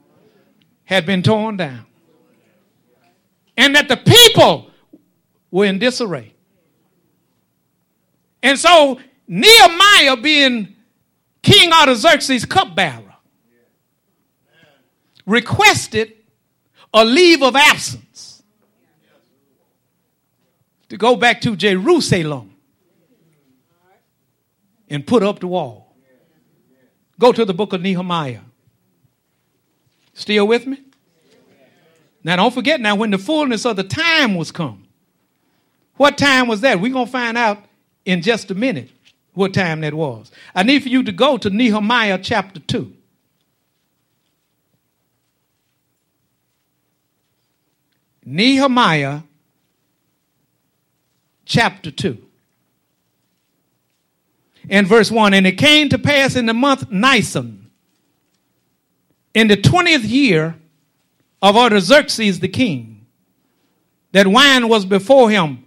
had 0.85 1.07
been 1.07 1.23
torn 1.23 1.57
down. 1.57 1.87
And 3.57 3.75
that 3.75 3.89
the 3.89 3.97
people 3.97 4.71
were 5.51 5.65
in 5.65 5.79
disarray. 5.79 6.35
And 8.43 8.59
so 8.59 8.99
Nehemiah, 9.27 10.17
being 10.17 10.76
King 11.47 11.73
Artaxerxes' 11.73 12.45
cupbearer, 12.45 13.15
requested 15.25 16.13
a 16.93 17.05
leave 17.05 17.41
of 17.41 17.55
absence 17.55 18.43
to 20.89 20.97
go 20.97 21.15
back 21.15 21.41
to 21.43 21.55
Jerusalem 21.55 22.53
and 24.91 25.07
put 25.07 25.23
up 25.23 25.39
the 25.39 25.47
wall. 25.47 25.95
Go 27.21 27.31
to 27.31 27.45
the 27.45 27.55
book 27.55 27.73
of 27.73 27.81
Nehemiah. 27.81 28.41
Still 30.15 30.49
with 30.49 30.67
me? 30.67 30.83
Now, 32.25 32.35
don't 32.35 32.53
forget 32.53 32.81
now, 32.81 32.97
when 32.97 33.13
the 33.13 33.19
fullness 33.19 33.65
of 33.65 33.77
the 33.77 33.85
time 33.85 34.35
was 34.35 34.51
come. 34.51 34.89
What 35.95 36.19
time 36.19 36.49
was 36.49 36.63
that? 36.63 36.81
We're 36.81 36.93
going 36.93 37.07
to 37.07 37.13
find 37.13 37.39
out 37.39 37.65
in 38.05 38.21
just 38.21 38.51
a 38.51 38.55
minute 38.57 38.91
what 39.37 39.53
time 39.53 39.83
that 39.83 39.93
was. 39.93 40.31
I 40.55 40.63
need 40.63 40.83
for 40.83 40.89
you 40.89 41.03
to 41.03 41.13
go 41.13 41.37
to 41.37 41.51
Nehemiah 41.51 42.19
chapter 42.19 42.59
2. 42.59 42.93
Nehemiah 48.25 49.21
chapter 51.45 51.91
2. 51.91 52.19
And 54.71 54.87
verse 54.87 55.11
1 55.11 55.35
And 55.35 55.47
it 55.47 55.59
came 55.59 55.91
to 55.91 55.99
pass 55.99 56.35
in 56.35 56.47
the 56.47 56.55
month 56.55 56.91
Nisan, 56.91 57.71
in 59.35 59.49
the 59.49 59.57
20th 59.57 60.09
year 60.09 60.57
of 61.43 61.57
Artaxerxes 61.57 62.41
the 62.41 62.49
king, 62.49 63.07
that 64.13 64.27
wine 64.27 64.69
was 64.69 64.87
before 64.87 65.29
him. 65.31 65.65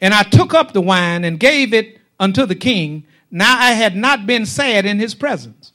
And 0.00 0.12
I 0.12 0.24
took 0.24 0.52
up 0.52 0.72
the 0.72 0.80
wine 0.80 1.24
and 1.24 1.38
gave 1.38 1.72
it 1.72 1.97
unto 2.18 2.46
the 2.46 2.54
king. 2.54 3.04
Now 3.30 3.58
I 3.58 3.72
had 3.72 3.96
not 3.96 4.26
been 4.26 4.46
sad 4.46 4.86
in 4.86 4.98
his 4.98 5.14
presence. 5.14 5.72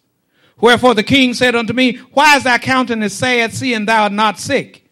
Wherefore 0.60 0.94
the 0.94 1.04
king 1.04 1.34
said 1.34 1.56
unto 1.56 1.74
me, 1.74 1.98
Why 2.14 2.38
is 2.38 2.44
thy 2.44 2.58
countenance 2.58 3.14
sad, 3.14 3.54
seeing 3.54 3.86
thou 3.86 4.04
art 4.04 4.12
not 4.12 4.40
sick? 4.40 4.88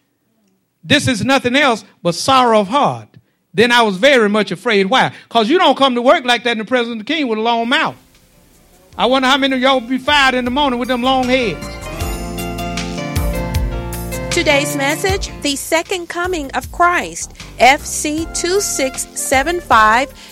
This 0.84 1.08
is 1.08 1.24
nothing 1.24 1.56
else 1.56 1.84
but 2.02 2.14
sorrow 2.14 2.60
of 2.60 2.68
heart. 2.68 3.08
Then 3.54 3.70
I 3.70 3.82
was 3.82 3.96
very 3.96 4.28
much 4.28 4.50
afraid. 4.50 4.86
Why? 4.86 5.12
Because 5.24 5.48
you 5.48 5.58
don't 5.58 5.76
come 5.76 5.94
to 5.94 6.02
work 6.02 6.24
like 6.24 6.44
that 6.44 6.52
in 6.52 6.58
the 6.58 6.64
presence 6.64 6.92
of 6.92 6.98
the 6.98 7.04
king 7.04 7.28
with 7.28 7.38
a 7.38 7.42
long 7.42 7.68
mouth. 7.68 7.96
I 8.96 9.06
wonder 9.06 9.28
how 9.28 9.38
many 9.38 9.56
of 9.56 9.62
y'all 9.62 9.80
will 9.80 9.88
be 9.88 9.98
fired 9.98 10.34
in 10.34 10.44
the 10.44 10.50
morning 10.50 10.78
with 10.78 10.88
them 10.88 11.02
long 11.02 11.24
heads. 11.24 11.66
Today's 14.34 14.76
message 14.76 15.30
The 15.42 15.56
Second 15.56 16.08
Coming 16.08 16.50
of 16.52 16.72
Christ, 16.72 17.34
FC 17.58 18.24
2675. 18.34 20.31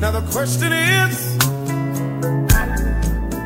Now 0.00 0.10
the 0.12 0.22
question 0.32 0.72
is, 0.72 1.36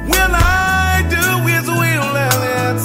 will 0.06 0.32
I 0.32 1.04
do 1.10 1.16
His 1.48 1.66
will? 1.66 2.16
And 2.16 2.78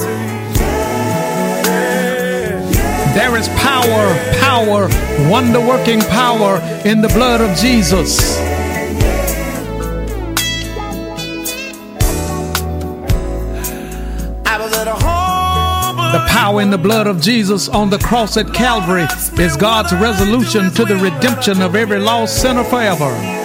yeah. 2.74 3.14
There 3.14 3.38
is 3.38 3.48
power, 3.50 4.18
power, 4.40 4.90
wonder 5.30 5.60
working 5.60 6.00
power 6.02 6.60
in 6.84 7.02
the 7.02 7.10
blood 7.10 7.42
of 7.42 7.56
Jesus. 7.56 8.40
I 14.48 14.58
was 14.58 14.74
at 14.74 14.88
a 14.88 14.96
home. 14.96 16.12
The 16.12 16.26
power 16.28 16.60
in 16.60 16.72
the 16.72 16.80
blood 16.80 17.06
of 17.06 17.22
Jesus 17.22 17.70
on 17.70 17.92
the 17.92 18.00
cross 18.00 18.36
at 18.36 18.52
Calvary 18.52 19.06
is 19.40 19.56
God's 19.56 19.94
resolution 19.94 20.72
to 20.72 20.86
the 20.86 20.96
redemption 20.96 21.62
of 21.62 21.76
every 21.76 22.00
lost 22.00 22.42
sinner 22.42 22.64
forever. 22.64 23.39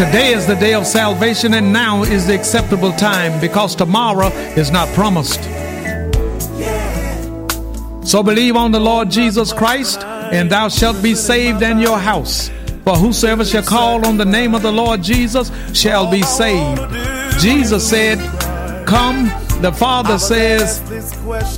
Today 0.00 0.32
is 0.32 0.46
the 0.46 0.54
day 0.54 0.72
of 0.72 0.86
salvation, 0.86 1.52
and 1.52 1.74
now 1.74 2.04
is 2.04 2.26
the 2.26 2.34
acceptable 2.34 2.90
time 2.92 3.38
because 3.38 3.76
tomorrow 3.76 4.28
is 4.56 4.70
not 4.70 4.88
promised. 4.94 5.42
So 8.08 8.22
believe 8.22 8.56
on 8.56 8.72
the 8.72 8.80
Lord 8.80 9.10
Jesus 9.10 9.52
Christ, 9.52 10.00
and 10.02 10.50
thou 10.50 10.70
shalt 10.70 11.02
be 11.02 11.14
saved 11.14 11.62
and 11.62 11.82
your 11.82 11.98
house. 11.98 12.48
For 12.82 12.96
whosoever 12.96 13.44
shall 13.44 13.62
call 13.62 14.06
on 14.06 14.16
the 14.16 14.24
name 14.24 14.54
of 14.54 14.62
the 14.62 14.72
Lord 14.72 15.02
Jesus 15.02 15.52
shall 15.78 16.10
be 16.10 16.22
saved. 16.22 16.80
Jesus 17.38 17.86
said, 17.86 18.18
Come. 18.86 19.26
The 19.60 19.70
Father 19.70 20.18
says, 20.18 20.80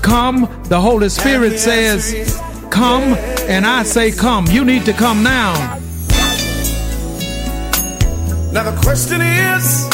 Come. 0.02 0.48
The 0.64 0.80
Holy 0.80 1.10
Spirit 1.10 1.60
says, 1.60 2.36
Come. 2.72 3.14
And 3.48 3.64
I 3.64 3.84
say, 3.84 4.10
Come. 4.10 4.48
You 4.48 4.64
need 4.64 4.84
to 4.86 4.92
come 4.92 5.22
now. 5.22 5.78
Now 8.52 8.70
the 8.70 8.78
question 8.82 9.22
is, 9.22 9.88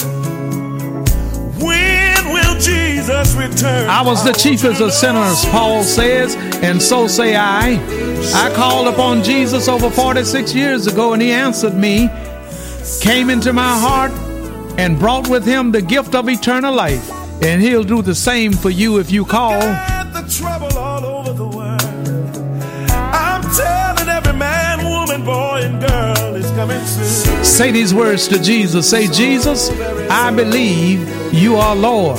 when 1.63 2.33
will 2.33 2.59
Jesus 2.59 3.35
return? 3.35 3.89
I 3.89 4.03
was 4.03 4.25
the 4.25 4.33
chiefest 4.33 4.81
of 4.81 4.93
sinners, 4.93 5.45
Paul 5.47 5.85
says, 5.85 6.35
and 6.63 6.83
so 6.83 7.07
say 7.07 7.37
I. 7.37 7.79
I 8.35 8.53
called 8.57 8.89
upon 8.89 9.23
Jesus 9.23 9.69
over 9.69 9.89
46 9.89 10.55
years 10.57 10.89
ago, 10.89 11.13
and 11.13 11.23
he 11.23 11.31
answered 11.31 11.75
me, 11.75 12.11
came 13.01 13.31
into 13.31 13.53
my 13.53 13.79
heart, 13.79 14.11
and 14.77 14.99
brought 14.99 15.29
with 15.29 15.45
him 15.45 15.71
the 15.71 15.83
gift 15.83 16.17
of 16.17 16.29
eternal 16.29 16.75
life. 16.75 17.09
And 17.41 17.63
he'll 17.63 17.85
do 17.85 18.03
the 18.03 18.15
same 18.15 18.53
for 18.53 18.71
you 18.71 18.99
if 18.99 19.13
you 19.13 19.25
call. 19.25 19.61
Got 19.61 20.13
the 20.13 20.29
trouble 20.29 20.77
all 20.77 21.05
over 21.05 21.33
the 21.33 21.47
world. 21.47 21.83
I'm 22.91 23.43
telling 23.55 24.09
every 24.09 24.33
man, 24.33 24.85
woman, 24.85 25.25
boy, 25.25 25.61
and 25.63 25.81
girl 25.81 25.89
is 25.97 26.09
coming 26.09 26.17
soon. 26.17 26.28
Say 26.59 27.71
these 27.71 27.95
words 27.95 28.27
to 28.29 28.43
Jesus. 28.43 28.91
Say, 28.91 29.07
Jesus, 29.07 29.71
I 30.11 30.35
believe 30.35 31.33
you 31.33 31.55
are 31.55 31.77
Lord. 31.77 32.19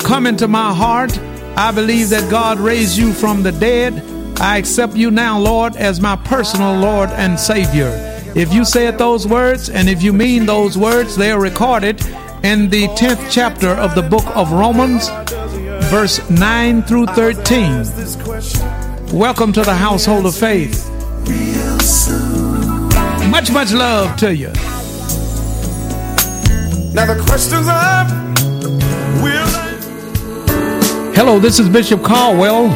Come 0.00 0.26
into 0.26 0.46
my 0.46 0.74
heart. 0.74 1.18
I 1.56 1.72
believe 1.72 2.10
that 2.10 2.30
God 2.30 2.58
raised 2.58 2.98
you 2.98 3.14
from 3.14 3.42
the 3.42 3.52
dead. 3.52 4.04
I 4.40 4.58
accept 4.58 4.94
you 4.94 5.10
now, 5.10 5.38
Lord, 5.38 5.74
as 5.76 6.02
my 6.02 6.16
personal 6.16 6.76
Lord 6.76 7.08
and 7.10 7.40
Savior. 7.40 7.88
If 8.36 8.52
you 8.52 8.66
said 8.66 8.98
those 8.98 9.26
words 9.26 9.70
and 9.70 9.88
if 9.88 10.02
you 10.02 10.12
mean 10.12 10.44
those 10.44 10.76
words, 10.76 11.16
they 11.16 11.30
are 11.30 11.40
recorded 11.40 12.04
in 12.44 12.68
the 12.68 12.88
10th 12.88 13.30
chapter 13.30 13.70
of 13.70 13.94
the 13.94 14.02
book 14.02 14.26
of 14.36 14.52
Romans, 14.52 15.08
verse 15.88 16.28
9 16.28 16.82
through 16.82 17.06
13. 17.06 17.84
Welcome 19.18 19.54
to 19.54 19.62
the 19.62 19.74
household 19.74 20.26
of 20.26 20.34
faith. 20.34 20.86
Much, 23.30 23.50
much 23.52 23.72
love 23.72 24.16
to 24.16 24.34
you. 24.34 24.48
Now 26.94 27.04
the 27.04 27.22
questions 27.28 27.68
are, 27.68 28.06
will? 29.22 29.46
Hello, 31.14 31.38
this 31.38 31.58
is 31.58 31.68
Bishop 31.68 32.02
Caldwell, 32.02 32.68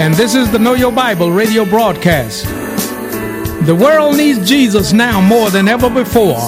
and 0.00 0.14
this 0.14 0.34
is 0.34 0.50
the 0.50 0.58
Know 0.58 0.72
Your 0.72 0.92
Bible 0.92 1.30
radio 1.30 1.66
broadcast. 1.66 2.46
The 3.66 3.78
world 3.78 4.16
needs 4.16 4.48
Jesus 4.48 4.94
now 4.94 5.20
more 5.20 5.50
than 5.50 5.68
ever 5.68 5.90
before, 5.90 6.40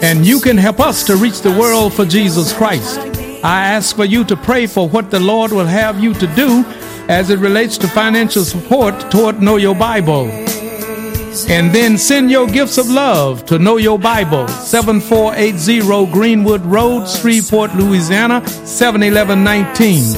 and 0.00 0.24
you 0.24 0.38
can 0.38 0.56
help 0.56 0.78
us 0.78 1.02
to 1.04 1.16
reach 1.16 1.40
the 1.40 1.50
world 1.50 1.92
for 1.94 2.04
Jesus 2.04 2.52
Christ. 2.52 3.00
I 3.42 3.66
ask 3.66 3.96
for 3.96 4.04
you 4.04 4.22
to 4.24 4.36
pray 4.36 4.66
for 4.66 4.88
what 4.88 5.10
the 5.10 5.20
Lord 5.20 5.50
will 5.50 5.66
have 5.66 5.98
you 6.02 6.14
to 6.14 6.26
do 6.28 6.64
as 7.08 7.30
it 7.30 7.40
relates 7.40 7.76
to 7.78 7.88
financial 7.88 8.44
support 8.44 9.10
toward 9.10 9.42
Know 9.42 9.56
Your 9.56 9.74
Bible. 9.74 10.30
And 11.48 11.74
then 11.74 11.98
send 11.98 12.30
your 12.30 12.46
gifts 12.46 12.78
of 12.78 12.88
love 12.88 13.44
to 13.46 13.58
Know 13.58 13.76
Your 13.76 13.98
Bible, 13.98 14.46
7480 14.46 16.12
Greenwood 16.12 16.64
Road, 16.64 17.08
Shreveport, 17.08 17.74
Louisiana, 17.74 18.46
71119. 18.64 20.12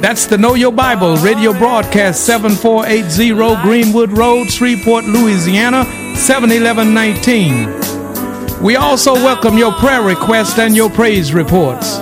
That's 0.00 0.26
the 0.26 0.36
Know 0.36 0.54
Your 0.54 0.72
Bible 0.72 1.16
radio 1.18 1.52
broadcast, 1.52 2.26
7480 2.26 3.62
Greenwood 3.62 4.10
Road, 4.10 4.50
Shreveport, 4.50 5.04
Louisiana, 5.04 5.84
71119. 6.16 8.60
We 8.60 8.74
also 8.74 9.14
welcome 9.14 9.56
your 9.56 9.70
prayer 9.74 10.02
requests 10.02 10.58
and 10.58 10.74
your 10.74 10.90
praise 10.90 11.32
reports. 11.32 11.98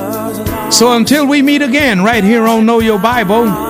So 0.75 0.95
until 0.95 1.27
we 1.27 1.43
meet 1.43 1.61
again 1.61 2.03
right 2.03 2.25
here 2.25 2.47
on 2.47 2.65
Know 2.65 2.81
Your 2.81 2.99
Bible, 2.99 3.70